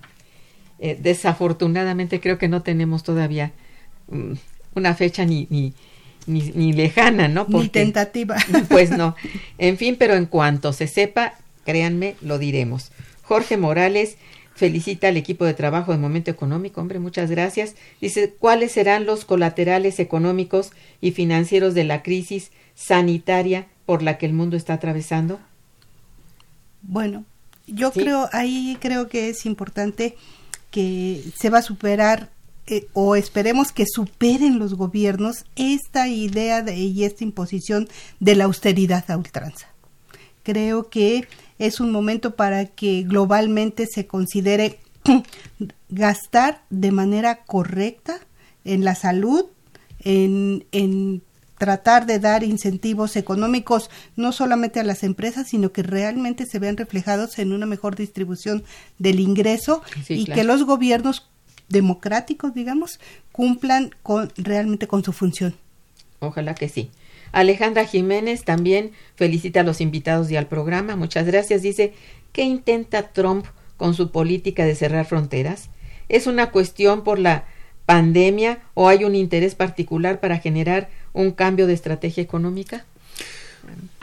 [0.78, 3.52] eh, desafortunadamente creo que no tenemos todavía
[4.08, 4.36] um,
[4.74, 5.72] una fecha ni, ni,
[6.26, 7.46] ni, ni lejana, ¿no?
[7.46, 8.36] Porque, ni tentativa.
[8.68, 9.16] Pues no.
[9.58, 12.92] En fin, pero en cuanto se sepa, créanme, lo diremos.
[13.22, 14.16] Jorge Morales
[14.62, 16.80] felicita al equipo de trabajo de Momento Económico.
[16.80, 17.74] Hombre, muchas gracias.
[18.00, 24.26] Dice, ¿cuáles serán los colaterales económicos y financieros de la crisis sanitaria por la que
[24.26, 25.40] el mundo está atravesando?
[26.82, 27.24] Bueno,
[27.66, 28.02] yo ¿Sí?
[28.02, 30.14] creo, ahí creo que es importante
[30.70, 32.30] que se va a superar
[32.68, 37.88] eh, o esperemos que superen los gobiernos esta idea de, y esta imposición
[38.20, 39.66] de la austeridad a ultranza.
[40.44, 41.26] Creo que
[41.66, 44.80] es un momento para que globalmente se considere
[45.88, 48.18] gastar de manera correcta
[48.64, 49.46] en la salud,
[50.00, 51.22] en, en
[51.58, 56.76] tratar de dar incentivos económicos no solamente a las empresas, sino que realmente se vean
[56.76, 58.64] reflejados en una mejor distribución
[58.98, 60.40] del ingreso sí, y claro.
[60.40, 61.30] que los gobiernos
[61.68, 62.98] democráticos, digamos,
[63.30, 65.54] cumplan con realmente con su función.
[66.18, 66.90] Ojalá que sí.
[67.32, 70.96] Alejandra Jiménez también felicita a los invitados y al programa.
[70.96, 71.62] Muchas gracias.
[71.62, 71.94] Dice,
[72.32, 75.70] ¿qué intenta Trump con su política de cerrar fronteras?
[76.08, 77.44] ¿Es una cuestión por la
[77.86, 82.84] pandemia o hay un interés particular para generar un cambio de estrategia económica?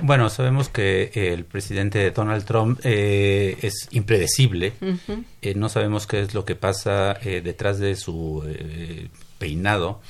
[0.01, 4.73] Bueno, sabemos que el presidente Donald Trump eh, es impredecible.
[4.81, 5.23] Uh -huh.
[5.41, 10.01] eh, no sabemos qué es lo que pasa eh, detrás de su eh, peinado.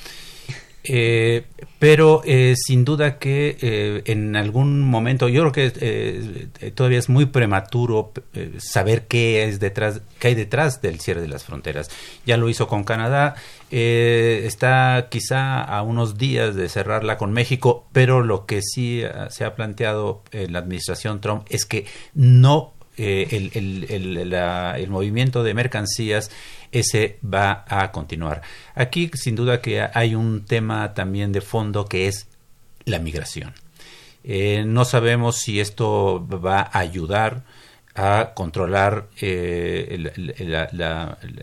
[0.84, 1.46] Eh,
[1.78, 7.10] pero eh, sin duda que eh, en algún momento, yo creo que eh, todavía es
[7.10, 11.90] muy prematuro eh, saber qué es detrás, qué hay detrás del cierre de las fronteras.
[12.26, 13.36] Ya lo hizo con Canadá,
[13.72, 19.46] eh, está quizá a unos días de cerrarla con México, pero lo que sí se
[19.46, 25.42] ha planteado en la administración Trump es que no eh, el, el, el, el, movimiento
[25.42, 26.32] de mercancías
[26.72, 28.42] ese va a continuar.
[28.76, 32.28] Aquí sin duda que hay un tema también de fondo que es
[32.86, 33.54] la migración.
[34.24, 37.44] Eh, no sabemos si esto va a ayudar
[37.96, 40.12] a controlar eh,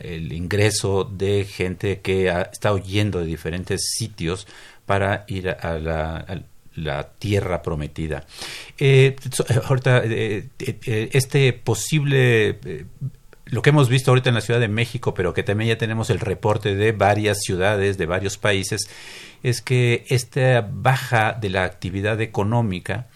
[0.02, 4.46] el, ingreso de gente que ha, está huyendo de diferentes sitios
[4.86, 8.24] para ir a la, tierra prometida.
[8.78, 9.16] Eh,
[9.68, 12.58] ahorita, este posible
[13.46, 16.10] lo que hemos visto ahorita en la Ciudad de México, pero que también ya tenemos
[16.10, 18.90] el reporte de varias ciudades, de varios países,
[19.42, 23.06] es que esta baja de la actividad económica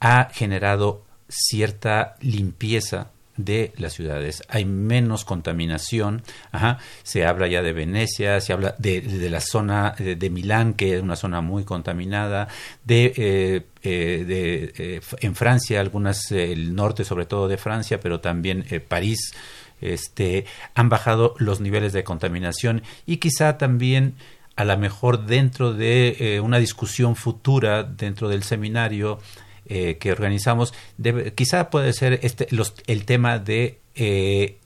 [0.00, 3.10] ha generado cierta limpieza
[3.44, 4.42] de las ciudades.
[4.48, 6.22] Hay menos contaminación.
[6.52, 6.78] Ajá.
[7.02, 11.16] Se habla ya de Venecia, se habla de, la zona de, Milán, que es una
[11.16, 12.48] zona muy contaminada,
[12.84, 18.20] de, eh, eh, de eh, en Francia, algunas, el norte sobre todo de Francia, pero
[18.20, 19.32] también París.
[19.80, 24.14] Este, han bajado los niveles de contaminación y quizá también
[24.56, 29.18] a lo mejor dentro de una discusión futura dentro del seminario
[29.72, 30.74] eh, que organizamos,
[31.36, 34.58] quizá puede ser este, los, el tema de eh,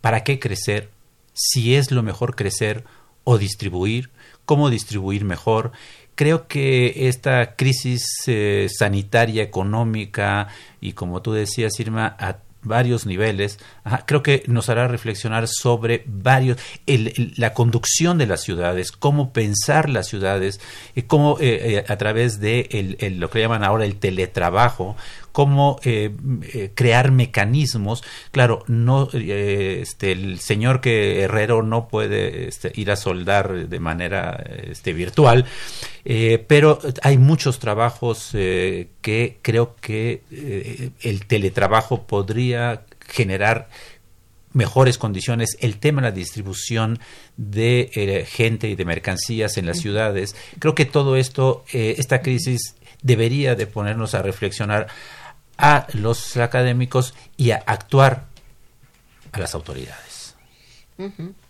[0.00, 0.90] para qué crecer,
[1.34, 2.82] si es lo mejor crecer
[3.22, 4.10] o distribuir,
[4.44, 5.70] cómo distribuir mejor.
[6.16, 10.48] Creo que esta crisis eh, sanitaria, económica
[10.80, 12.16] y como tú decías, Irma,
[12.62, 18.42] varios niveles, ajá, creo que nos hará reflexionar sobre varios, el, la conducción de las
[18.42, 20.60] ciudades, cómo pensar las ciudades,
[20.94, 24.96] y cómo eh, eh, a través de el, lo que llaman ahora el teletrabajo,
[25.38, 26.10] cómo eh,
[26.52, 28.02] eh, crear mecanismos.
[28.32, 33.78] Claro, no eh, este, el señor que herrero no puede este, ir a soldar de
[33.78, 35.44] manera este, virtual,
[36.48, 40.22] pero hay muchos trabajos que creo que
[41.02, 43.68] el teletrabajo podría generar
[44.52, 46.98] mejores condiciones, el tema de la distribución
[47.36, 50.34] de eh, gente y de mercancías en las ciudades.
[50.58, 54.88] Creo que todo esto, eh, esta crisis debería de ponernos a reflexionar
[55.58, 58.26] a los académicos y a actuar
[59.32, 60.34] a las autoridades.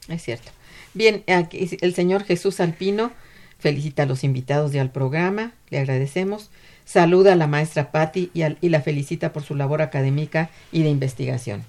[0.08, 0.50] es cierto.
[0.94, 3.12] Bien, aquí el señor Jesús Alpino
[3.58, 6.50] felicita a los invitados de al programa, le agradecemos.
[6.84, 10.88] Saluda a la maestra Patti y, y la felicita por su labor académica y de
[10.88, 11.64] investigación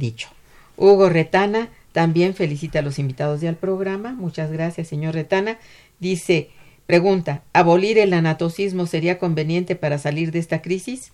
[0.00, 0.28] dicho.
[0.76, 4.12] Hugo Retana también felicita a los invitados del programa.
[4.12, 5.58] Muchas gracias, señor Retana.
[6.00, 6.50] Dice,
[6.90, 11.12] pregunta, ¿abolir el anatocismo sería conveniente para salir de esta crisis?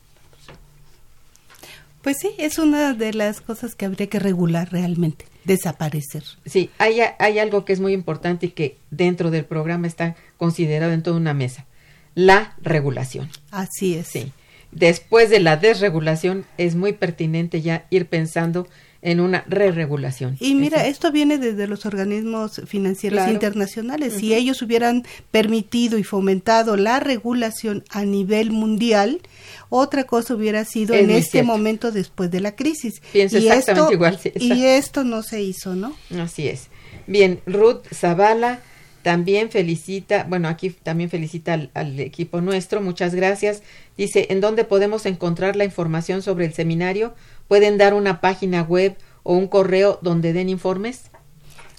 [2.00, 6.22] Pues sí, es una de las cosas que habría que regular realmente, desaparecer.
[6.46, 10.92] Sí, hay, hay algo que es muy importante y que dentro del programa está considerado
[10.92, 11.66] en toda una mesa,
[12.14, 13.28] la regulación.
[13.50, 14.06] Así es.
[14.06, 14.32] Sí
[14.76, 18.68] después de la desregulación es muy pertinente ya ir pensando
[19.06, 20.36] en una re-regulación.
[20.40, 24.14] Y mira, esto viene desde los organismos financieros internacionales.
[24.14, 29.20] Si ellos hubieran permitido y fomentado la regulación a nivel mundial,
[29.68, 33.00] otra cosa hubiera sido en este momento después de la crisis.
[33.14, 34.18] y esto, igual.
[34.34, 35.94] y esto no se hizo, ¿no?
[36.18, 36.66] Así es.
[37.06, 38.58] Bien, Ruth Zavala
[39.06, 43.62] también felicita, bueno, aquí también felicita al, equipo nuestro, muchas gracias.
[43.96, 47.14] Dice, ¿en dónde podemos encontrar la información sobre el seminario?
[47.48, 51.10] ¿Pueden dar una página web o un correo donde den informes?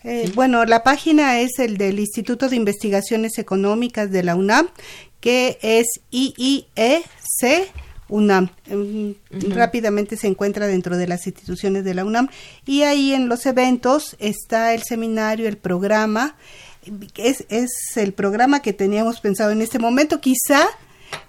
[0.03, 4.69] Eh, bueno, la página es el del Instituto de Investigaciones Económicas de la UNAM,
[5.19, 7.05] que es IIEC
[8.09, 8.49] UNAM.
[8.67, 9.15] Em,
[9.49, 12.29] rápidamente se encuentra dentro de las instituciones de la UNAM
[12.65, 16.35] y ahí en los eventos está el seminario, el programa
[17.15, 20.21] es, es el programa que teníamos pensado en este momento.
[20.21, 20.67] Quizá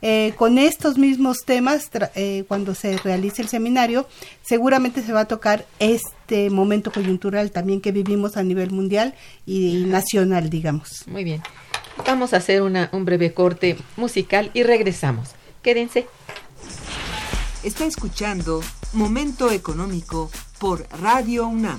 [0.02, 4.08] eh, con estos mismos temas, eh, cuando se realice el seminario,
[4.42, 9.14] seguramente se va a tocar este momento coyuntural también que vivimos a nivel mundial
[9.46, 11.04] y, nacional, digamos.
[11.06, 11.42] Muy bien.
[12.06, 15.30] Vamos a hacer una, un breve corte musical y regresamos.
[15.62, 16.06] Quédense.
[17.64, 18.62] Está escuchando
[18.92, 21.78] Momento Económico por Radio UNAM.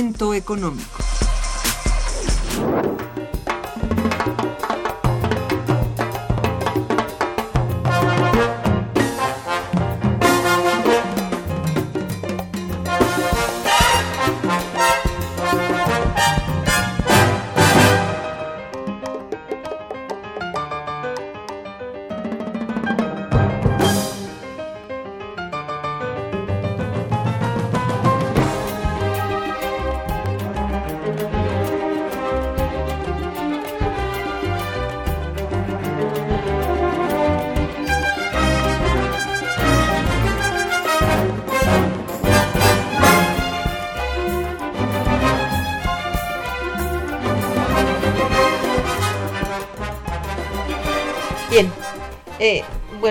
[0.00, 0.99] Económico.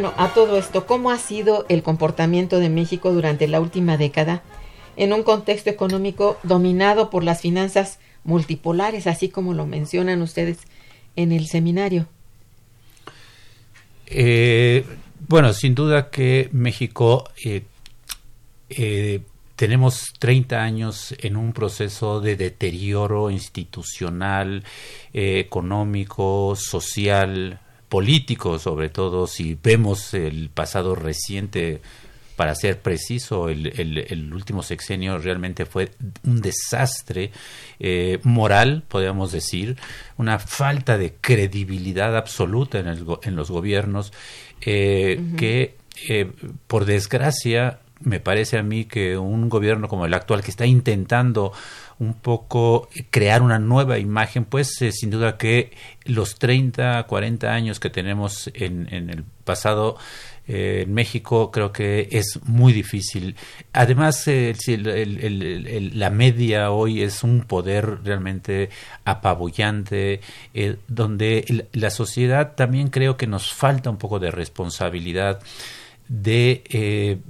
[0.01, 4.43] Bueno, a todo esto, ¿cómo ha sido el comportamiento de México durante la última década
[4.95, 10.59] en un contexto económico dominado por las finanzas multipolares, así como lo mencionan ustedes
[11.17, 12.07] en el seminario?
[14.05, 14.85] Eh,
[15.27, 17.63] bueno, sin duda que México eh,
[18.69, 19.19] eh,
[19.57, 24.63] tenemos 30 años en un proceso de deterioro institucional,
[25.13, 27.59] eh, económico, social,
[27.89, 31.81] político, sobre todo si vemos el pasado reciente.
[32.35, 35.91] Para ser preciso, el, el- el último sexenio realmente fue
[36.23, 37.31] un desastre
[37.81, 39.75] eh, moral, podríamos decir,
[40.15, 44.13] una falta de credibilidad absoluta en, el en los gobiernos,
[44.61, 45.75] eh, que
[46.07, 46.31] eh,
[46.67, 51.51] por desgracia me parece a mí que un gobierno como el actual que está intentando
[51.99, 55.71] un poco crear una nueva imagen, pues eh, sin duda que
[56.05, 59.97] los 30, 40 años que tenemos en, en el pasado
[60.51, 63.35] eh, en México creo que es muy difícil.
[63.71, 64.55] Además, eh,
[65.93, 68.71] la media hoy es un poder realmente
[69.05, 70.21] apabullante,
[70.55, 75.39] eh, donde la sociedad también creo que nos falta un poco de responsabilidad
[76.07, 77.21] de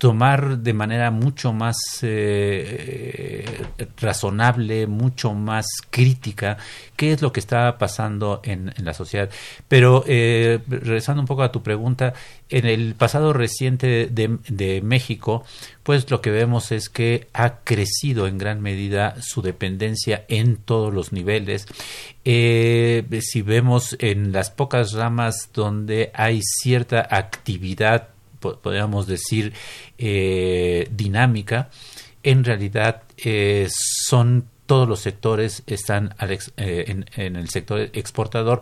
[0.00, 3.44] tomar de manera mucho más eh,
[3.76, 6.56] eh, razonable, mucho más crítica,
[6.96, 9.28] qué es lo que está pasando en, la sociedad.
[9.68, 12.14] Pero eh, regresando un poco a tu pregunta,
[12.48, 15.44] en el pasado reciente de, México,
[15.82, 20.94] pues lo que vemos es que ha crecido en gran medida su dependencia en todos
[20.94, 21.66] los niveles.
[22.24, 28.08] Eh, si vemos en las pocas ramas donde hay cierta actividad
[28.40, 29.52] podríamos decir,
[29.98, 31.70] eh, dinámica,
[32.22, 36.14] en realidad eh, son todos los sectores están
[36.56, 38.60] eh, en, el sector exportador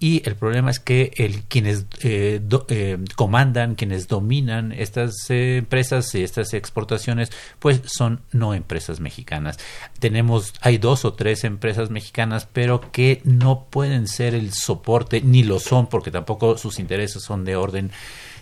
[0.00, 6.14] y el problema es que el, quienes eh, do- eh, comandan, quienes dominan estas empresas
[6.14, 9.58] y estas exportaciones, pues son no empresas mexicanas.
[9.98, 15.42] Tenemos, hay dos o tres empresas mexicanas, pero que no pueden ser el soporte, ni
[15.42, 17.90] lo son, porque tampoco sus intereses son de orden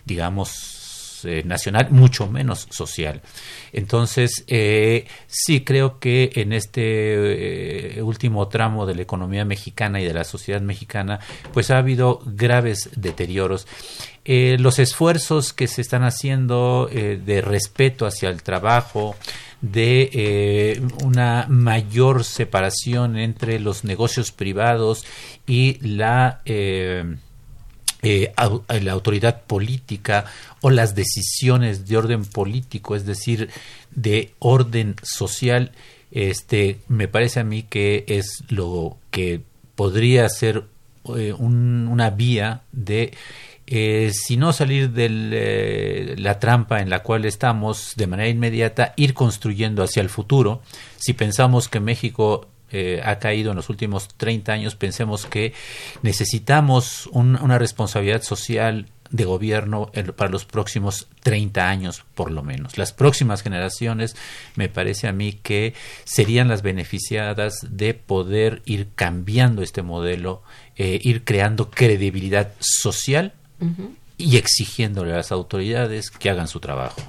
[0.06, 0.69] digamos,
[1.24, 3.20] eh, nacional, mucho menos social.
[3.72, 10.04] Entonces, eh, sí creo que en este eh, último tramo de la economía mexicana y
[10.04, 11.20] de la sociedad mexicana,
[11.52, 13.66] pues ha habido graves deterioros.
[14.24, 19.16] Los esfuerzos que se están haciendo de respeto hacia el trabajo,
[19.60, 25.04] de una mayor separación entre los negocios privados
[25.46, 26.42] y la
[28.02, 30.24] eh, au- la autoridad política
[30.60, 33.50] o las decisiones de orden político, es decir,
[33.90, 35.72] de orden social,
[36.12, 39.42] este, me parece a mí que es lo que
[39.74, 40.64] podría ser
[41.16, 43.12] eh, un- una vía de
[43.72, 49.14] eh, si no salir de la trampa en la cual estamos de manera inmediata, ir
[49.14, 50.60] construyendo hacia el futuro.
[50.98, 55.52] Si pensamos que México eh, ha caído en los últimos 30 años, pensemos que
[56.02, 62.78] necesitamos un- una responsabilidad social de gobierno para los próximos 30 años, por lo menos.
[62.78, 64.14] Las próximas generaciones,
[64.54, 70.42] me parece a mí que serían las beneficiadas de poder ir cambiando este modelo,
[70.76, 73.32] eh, ir creando credibilidad social
[74.16, 77.00] y exigiéndole a las autoridades que hagan su trabajo.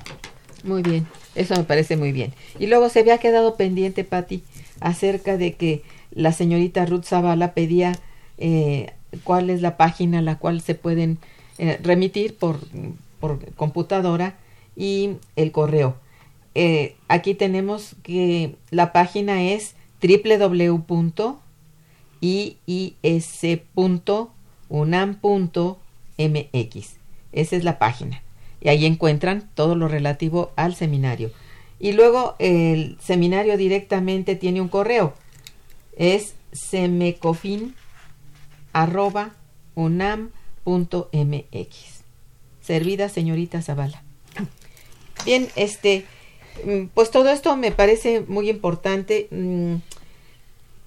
[0.64, 2.34] Muy bien, eso me parece muy bien.
[2.60, 4.44] Y luego se había quedado pendiente, Patti,
[4.82, 7.94] acerca de que la señorita Ruth Zavala pedía
[8.38, 8.92] eh,
[9.24, 11.18] cuál es la página a la cual se pueden
[11.58, 12.60] eh, remitir por,
[13.20, 14.36] por computadora
[14.76, 15.96] y el correo.
[16.56, 20.96] Eh, aquí tenemos que la página es www.iis.unam.mx.
[27.32, 28.22] Esa es la página.
[28.60, 31.32] Y ahí encuentran todo lo relativo al seminario.
[31.82, 35.16] Y luego el seminario directamente tiene un correo.
[35.98, 37.74] Es semecofin
[38.72, 39.34] arroba
[39.74, 41.06] unam.mx.
[42.62, 44.04] Servida señorita Zavala.
[45.26, 46.06] Bien, este,
[46.64, 49.28] mm, pues todo esto me parece muy importante.
[49.32, 49.78] Mm,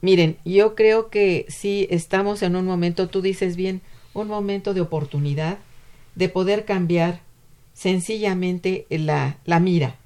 [0.00, 3.80] miren, yo creo que sí estamos en un momento, tú dices bien,
[4.12, 5.58] un momento de oportunidad
[6.14, 7.20] de poder cambiar
[7.72, 9.96] sencillamente la, la mira,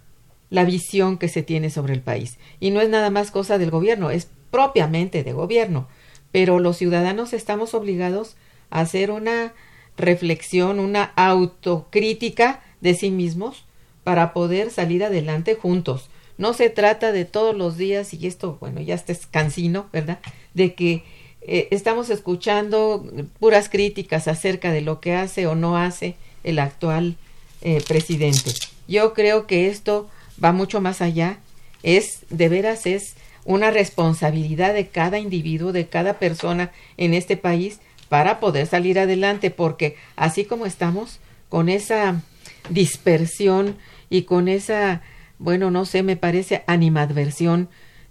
[0.50, 2.38] la visión que se tiene sobre el país.
[2.60, 5.88] Y no es nada más cosa del gobierno, es propiamente de gobierno.
[6.32, 8.36] Pero los ciudadanos estamos obligados
[8.70, 9.54] a hacer una
[9.96, 13.64] reflexión, una autocrítica de sí mismos
[14.04, 16.08] para poder salir adelante juntos.
[16.38, 20.20] No se trata de todos los días, y esto, bueno, ya está cansino, ¿verdad?
[20.54, 21.02] De que
[21.40, 23.04] eh, estamos escuchando
[23.40, 27.16] puras críticas acerca de lo que hace o no hace el actual
[27.60, 28.52] eh, presidente.
[28.86, 30.08] Yo creo que esto
[30.42, 31.38] va mucho más allá.
[31.82, 33.14] Es, de veras, es
[33.44, 39.50] una responsabilidad de cada individuo, de cada persona en este país para poder salir adelante,
[39.50, 42.22] porque así como estamos, con esa
[42.68, 43.76] dispersión
[44.10, 45.02] y con esa,
[45.38, 47.68] bueno, no sé, me parece animadversión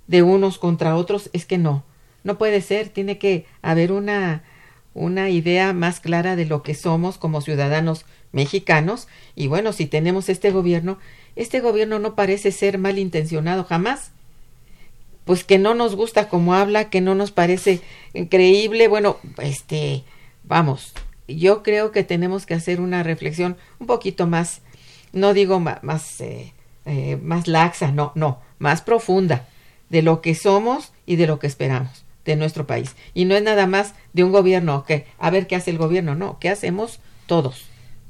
[0.07, 1.83] de unos contra otros, es que no,
[2.23, 4.43] no puede ser, tiene que haber una,
[4.93, 10.29] una idea más clara de lo que somos como ciudadanos mexicanos y bueno, si tenemos
[10.29, 10.97] este gobierno,
[11.37, 14.11] este gobierno no parece ser malintencionado jamás,
[15.23, 17.81] pues que no nos gusta como habla, que no nos parece
[18.29, 20.03] creíble, bueno, este,
[20.43, 20.93] vamos,
[21.27, 24.61] yo creo que tenemos que hacer una reflexión un poquito más,
[25.13, 26.53] no digo más, más, eh,
[26.85, 29.47] eh, más laxa, no, no, más profunda
[29.89, 32.95] de lo que somos y de lo que esperamos de nuestro país.
[33.13, 36.15] Y no es nada más de un gobierno, que a ver qué hace el gobierno,
[36.15, 37.65] no, qué hacemos todos,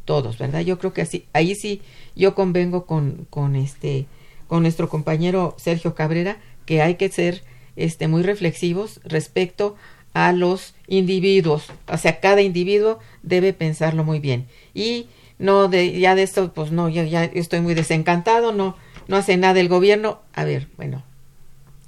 [0.07, 0.61] todos, ¿verdad?
[0.61, 1.81] Yo creo que así, ahí sí
[2.15, 4.07] yo convengo con, con este,
[4.47, 7.43] con nuestro compañero Sergio Cabrera, que hay que ser
[7.75, 9.75] este, muy reflexivos respecto
[10.13, 11.67] a los individuos.
[11.87, 14.47] O sea, cada individuo debe pensarlo muy bien.
[14.73, 18.75] Y no de, ya de esto, pues no, ya, ya estoy muy desencantado, no,
[19.07, 20.21] no hace nada el gobierno.
[20.33, 21.03] A ver, bueno,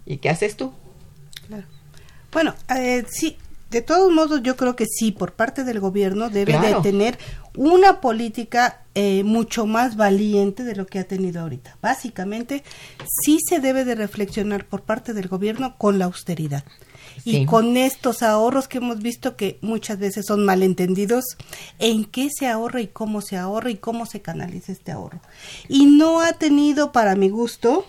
[0.05, 0.73] ¿y qué haces tú?
[2.31, 3.37] Bueno, eh, sí,
[3.69, 7.19] de todos modos, yo creo que sí, por parte del gobierno debe de tener
[7.55, 11.77] una política eh, mucho más valiente de lo que ha tenido ahorita.
[11.81, 12.63] Básicamente,
[13.23, 16.63] sí se debe de reflexionar por parte del gobierno con la austeridad.
[17.25, 21.25] Y con estos ahorros que hemos visto que muchas veces son malentendidos,
[21.77, 25.19] en qué se ahorra y cómo se ahorra y cómo se canaliza este ahorro.
[25.67, 27.85] Y no ha tenido, para mi gusto,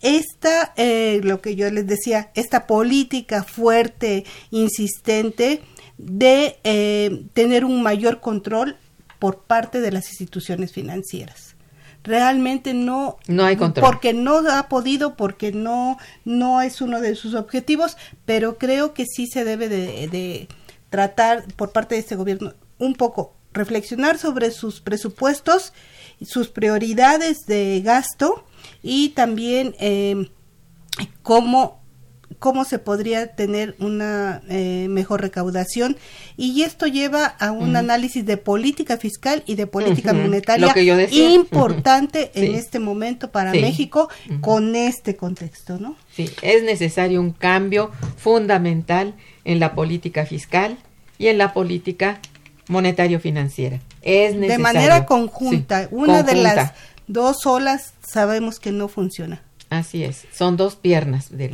[0.00, 5.62] esta, eh, lo que yo les decía, esta política fuerte, insistente
[5.98, 8.76] de eh, tener un mayor control
[9.18, 11.54] por parte de las instituciones financieras.
[12.04, 13.84] Realmente no, no hay control.
[13.84, 19.06] porque no ha podido, porque no, no es uno de sus objetivos, pero creo que
[19.06, 20.48] sí se debe de, de
[20.90, 25.72] tratar por parte de este gobierno un poco reflexionar sobre sus presupuestos,
[26.24, 28.44] sus prioridades de gasto
[28.82, 30.30] y también eh,
[31.22, 31.86] cómo
[32.38, 35.96] cómo se podría tener una eh, mejor recaudación.
[36.36, 40.74] Y esto lleva a un análisis de política fiscal y de política monetaria
[41.10, 44.08] importante en este momento para México
[44.40, 45.96] con este contexto, ¿no?
[46.14, 49.14] Sí, es necesario un cambio fundamental
[49.44, 50.76] en la política fiscal
[51.18, 52.20] y en la política
[52.68, 53.80] monetario financiera.
[54.02, 54.48] Es necesario.
[54.48, 56.72] De manera conjunta, una de las
[57.06, 59.42] dos olas sabemos que no funciona.
[59.70, 61.52] Así es, son dos piernas de,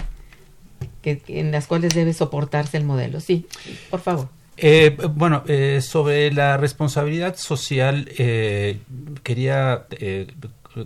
[1.00, 3.20] que, en las cuales debe soportarse el modelo.
[3.20, 3.46] Sí,
[3.90, 4.28] por favor.
[4.56, 8.80] Eh, bueno, eh, sobre la responsabilidad social, eh,
[9.22, 9.86] quería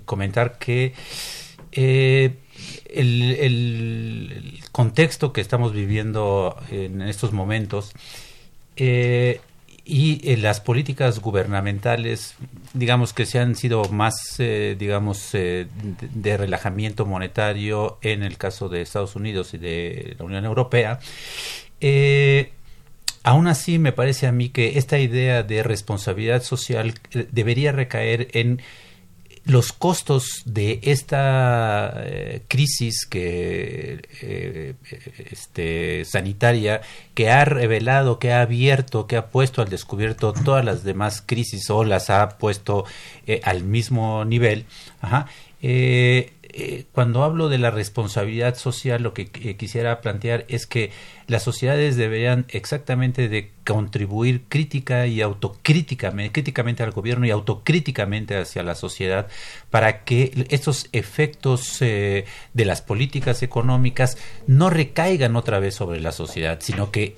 [0.05, 0.95] comentar que
[1.73, 2.39] el,
[2.95, 7.93] el, contexto que estamos viviendo en estos momentos
[9.89, 12.35] y eh, las políticas gubernamentales,
[12.75, 15.69] digamos que se han sido más, eh, digamos, eh,
[16.13, 20.99] de, relajamiento monetario en el caso de Estados Unidos y de la Unión Europea.
[23.23, 26.95] aún así, me parece a mí que esta idea de responsabilidad social
[27.31, 28.61] debería recaer en
[29.47, 34.75] los costos de esta eh, crisis que eh,
[35.31, 36.81] este, sanitaria
[37.15, 41.71] que ha revelado, que ha abierto, que ha puesto al descubierto todas las demás crisis
[41.71, 42.85] o las ha puesto
[43.29, 44.67] eh, al mismo nivel,
[45.63, 46.33] eh,
[46.93, 50.91] cuando hablo de la responsabilidad social, lo que eh, quisiera plantear es que
[51.27, 58.63] las sociedades deberían exactamente de contribuir crítica y autocríticamente, críticamente al gobierno y autocríticamente hacia
[58.63, 59.27] la sociedad
[59.71, 66.59] para que estos efectos de las políticas económicas no recaigan otra vez sobre la sociedad,
[66.61, 67.17] sino que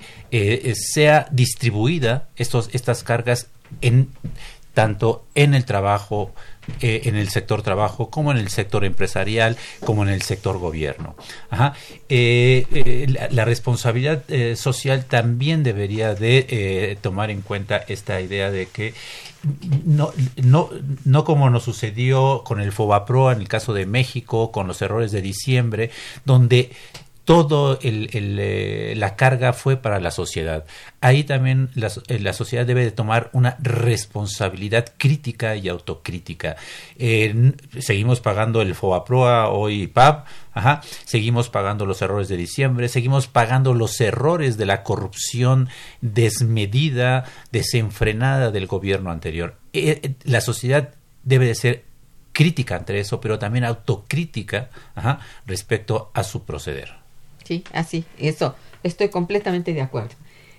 [0.73, 3.47] sea distribuida estos, estas cargas
[3.81, 4.09] en
[4.79, 6.31] tanto en el trabajo,
[6.79, 11.17] eh, en el sector trabajo, como en el sector empresarial, como en el sector gobierno.
[12.07, 14.23] Eh, eh, la, responsabilidad
[14.55, 18.93] social también debería de tomar en cuenta esta idea de que
[19.83, 20.69] no, no,
[21.03, 25.11] no como nos sucedió con el FOBAPRO en el caso de México, con los errores
[25.11, 25.91] de diciembre,
[26.23, 26.71] donde
[27.29, 30.65] todo el, eh, la carga fue para la sociedad.
[30.99, 36.55] Ahí también la, eh, la, sociedad debe de tomar una responsabilidad crítica y autocrítica.
[37.77, 43.75] seguimos pagando el FOAPROA hoy PAP, ajá, seguimos pagando los errores de diciembre, seguimos pagando
[43.75, 45.69] los errores de la corrupción
[46.01, 49.55] desmedida, desenfrenada del gobierno anterior.
[49.73, 51.85] Eh, la sociedad debe de ser
[52.31, 56.98] crítica ante eso, pero también autocrítica ajá, respecto a su proceder.
[57.49, 60.13] Sí, así, eso, estoy completamente de acuerdo.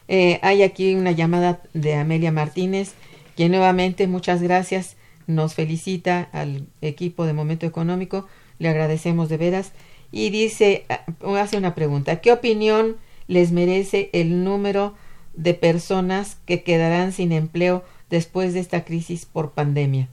[0.09, 2.95] Eh, hay aquí una llamada de Amelia Martínez,
[3.37, 4.97] quien nuevamente, muchas gracias,
[5.29, 8.27] nos felicita al equipo de Momento Económico,
[8.59, 9.71] le agradecemos de veras,
[10.11, 11.05] y dice, ah,
[11.41, 12.97] hace una pregunta, ¿qué opinión
[13.29, 14.97] les merece el número
[15.35, 20.09] de personas que quedarán sin empleo después de esta crisis por pandemia?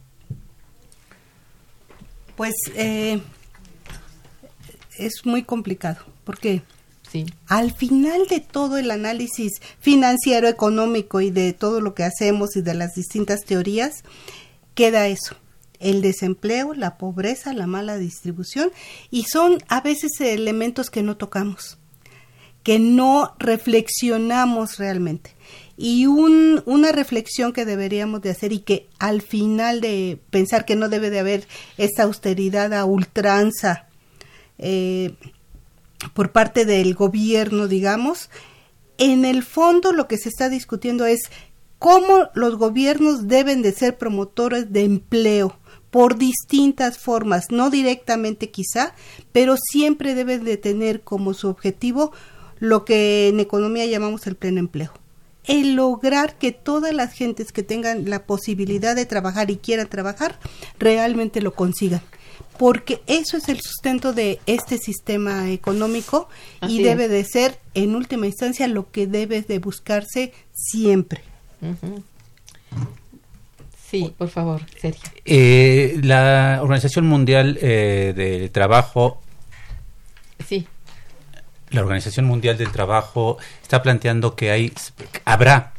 [2.35, 3.19] Pues eh,
[4.97, 6.61] es muy complicado porque
[7.09, 7.25] sí.
[7.47, 12.61] al final de todo el análisis financiero, económico y de todo lo que hacemos y
[12.61, 14.03] de las distintas teorías,
[14.75, 15.35] queda eso,
[15.79, 18.71] el desempleo, la pobreza, la mala distribución,
[19.09, 21.77] y son a veces elementos que no tocamos,
[22.63, 25.35] que no reflexionamos realmente.
[25.77, 30.75] Y un, una reflexión que deberíamos de hacer y que al final de pensar que
[30.75, 33.86] no debe de haber esa austeridad a ultranza,
[34.57, 35.13] eh,
[36.13, 38.29] por parte del gobierno, digamos,
[38.97, 41.29] en el fondo lo que se está discutiendo es
[41.79, 45.57] cómo los gobiernos deben de ser promotores de empleo
[45.91, 48.93] por distintas formas, no directamente quizá,
[49.31, 52.11] pero siempre deben de tener como su objetivo
[52.59, 54.91] lo que en economía llamamos el pleno empleo.
[55.45, 60.39] El lograr que todas las gentes que tengan la posibilidad de trabajar y quieran trabajar
[60.77, 62.01] realmente lo consigan
[62.57, 66.27] porque eso es el sustento de este sistema económico
[66.67, 71.21] y debe de ser en última instancia lo que debe de buscarse siempre.
[73.89, 75.09] Sí, por favor, Sergio.
[75.23, 79.21] Eh, la Organización Mundial eh, del Trabajo.
[80.45, 80.67] Sí.
[81.69, 84.73] La Organización Mundial del Trabajo está planteando que hay,
[85.25, 85.73] habrá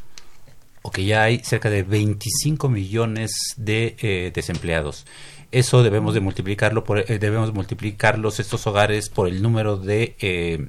[0.83, 5.05] o que ya hay cerca de 25 millones de eh, desempleados
[5.51, 10.69] eso debemos de multiplicarlo por, eh, debemos multiplicarlos estos hogares por el número de eh,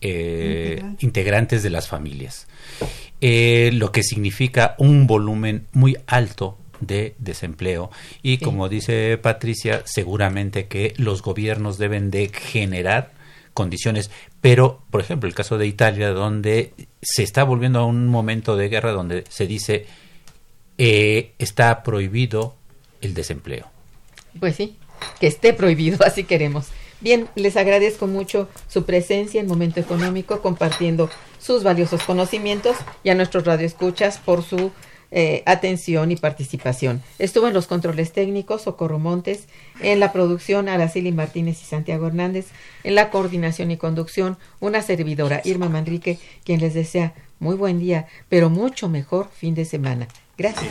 [0.00, 2.46] eh, integrantes de las familias.
[3.20, 7.90] Lo que significa un volumen muy alto de desempleo
[8.22, 13.12] y como dice Patricia seguramente que los gobiernos deben de generar
[13.52, 14.10] condiciones.
[14.40, 16.72] Pero por ejemplo el caso de Italia donde
[17.02, 19.86] se está volviendo a un momento de guerra donde se dice
[20.78, 22.54] está prohibido
[23.02, 23.70] el desempleo
[24.38, 24.76] pues sí,
[25.18, 26.66] que esté prohibido, así queremos.
[27.00, 31.08] Bien, les agradezco mucho su presencia en Momento Económico, compartiendo
[31.38, 34.70] sus valiosos conocimientos y a nuestros radioescuchas por su
[35.12, 37.02] eh, atención y participación.
[37.18, 39.46] Estuvo en los controles técnicos Socorro Montes,
[39.80, 42.46] en la producción Araceli Martínez y Santiago Hernández,
[42.84, 48.06] en la coordinación y conducción una servidora Irma Manrique, quien les desea muy buen día,
[48.28, 50.06] pero mucho mejor fin de semana.
[50.38, 50.70] Gracias.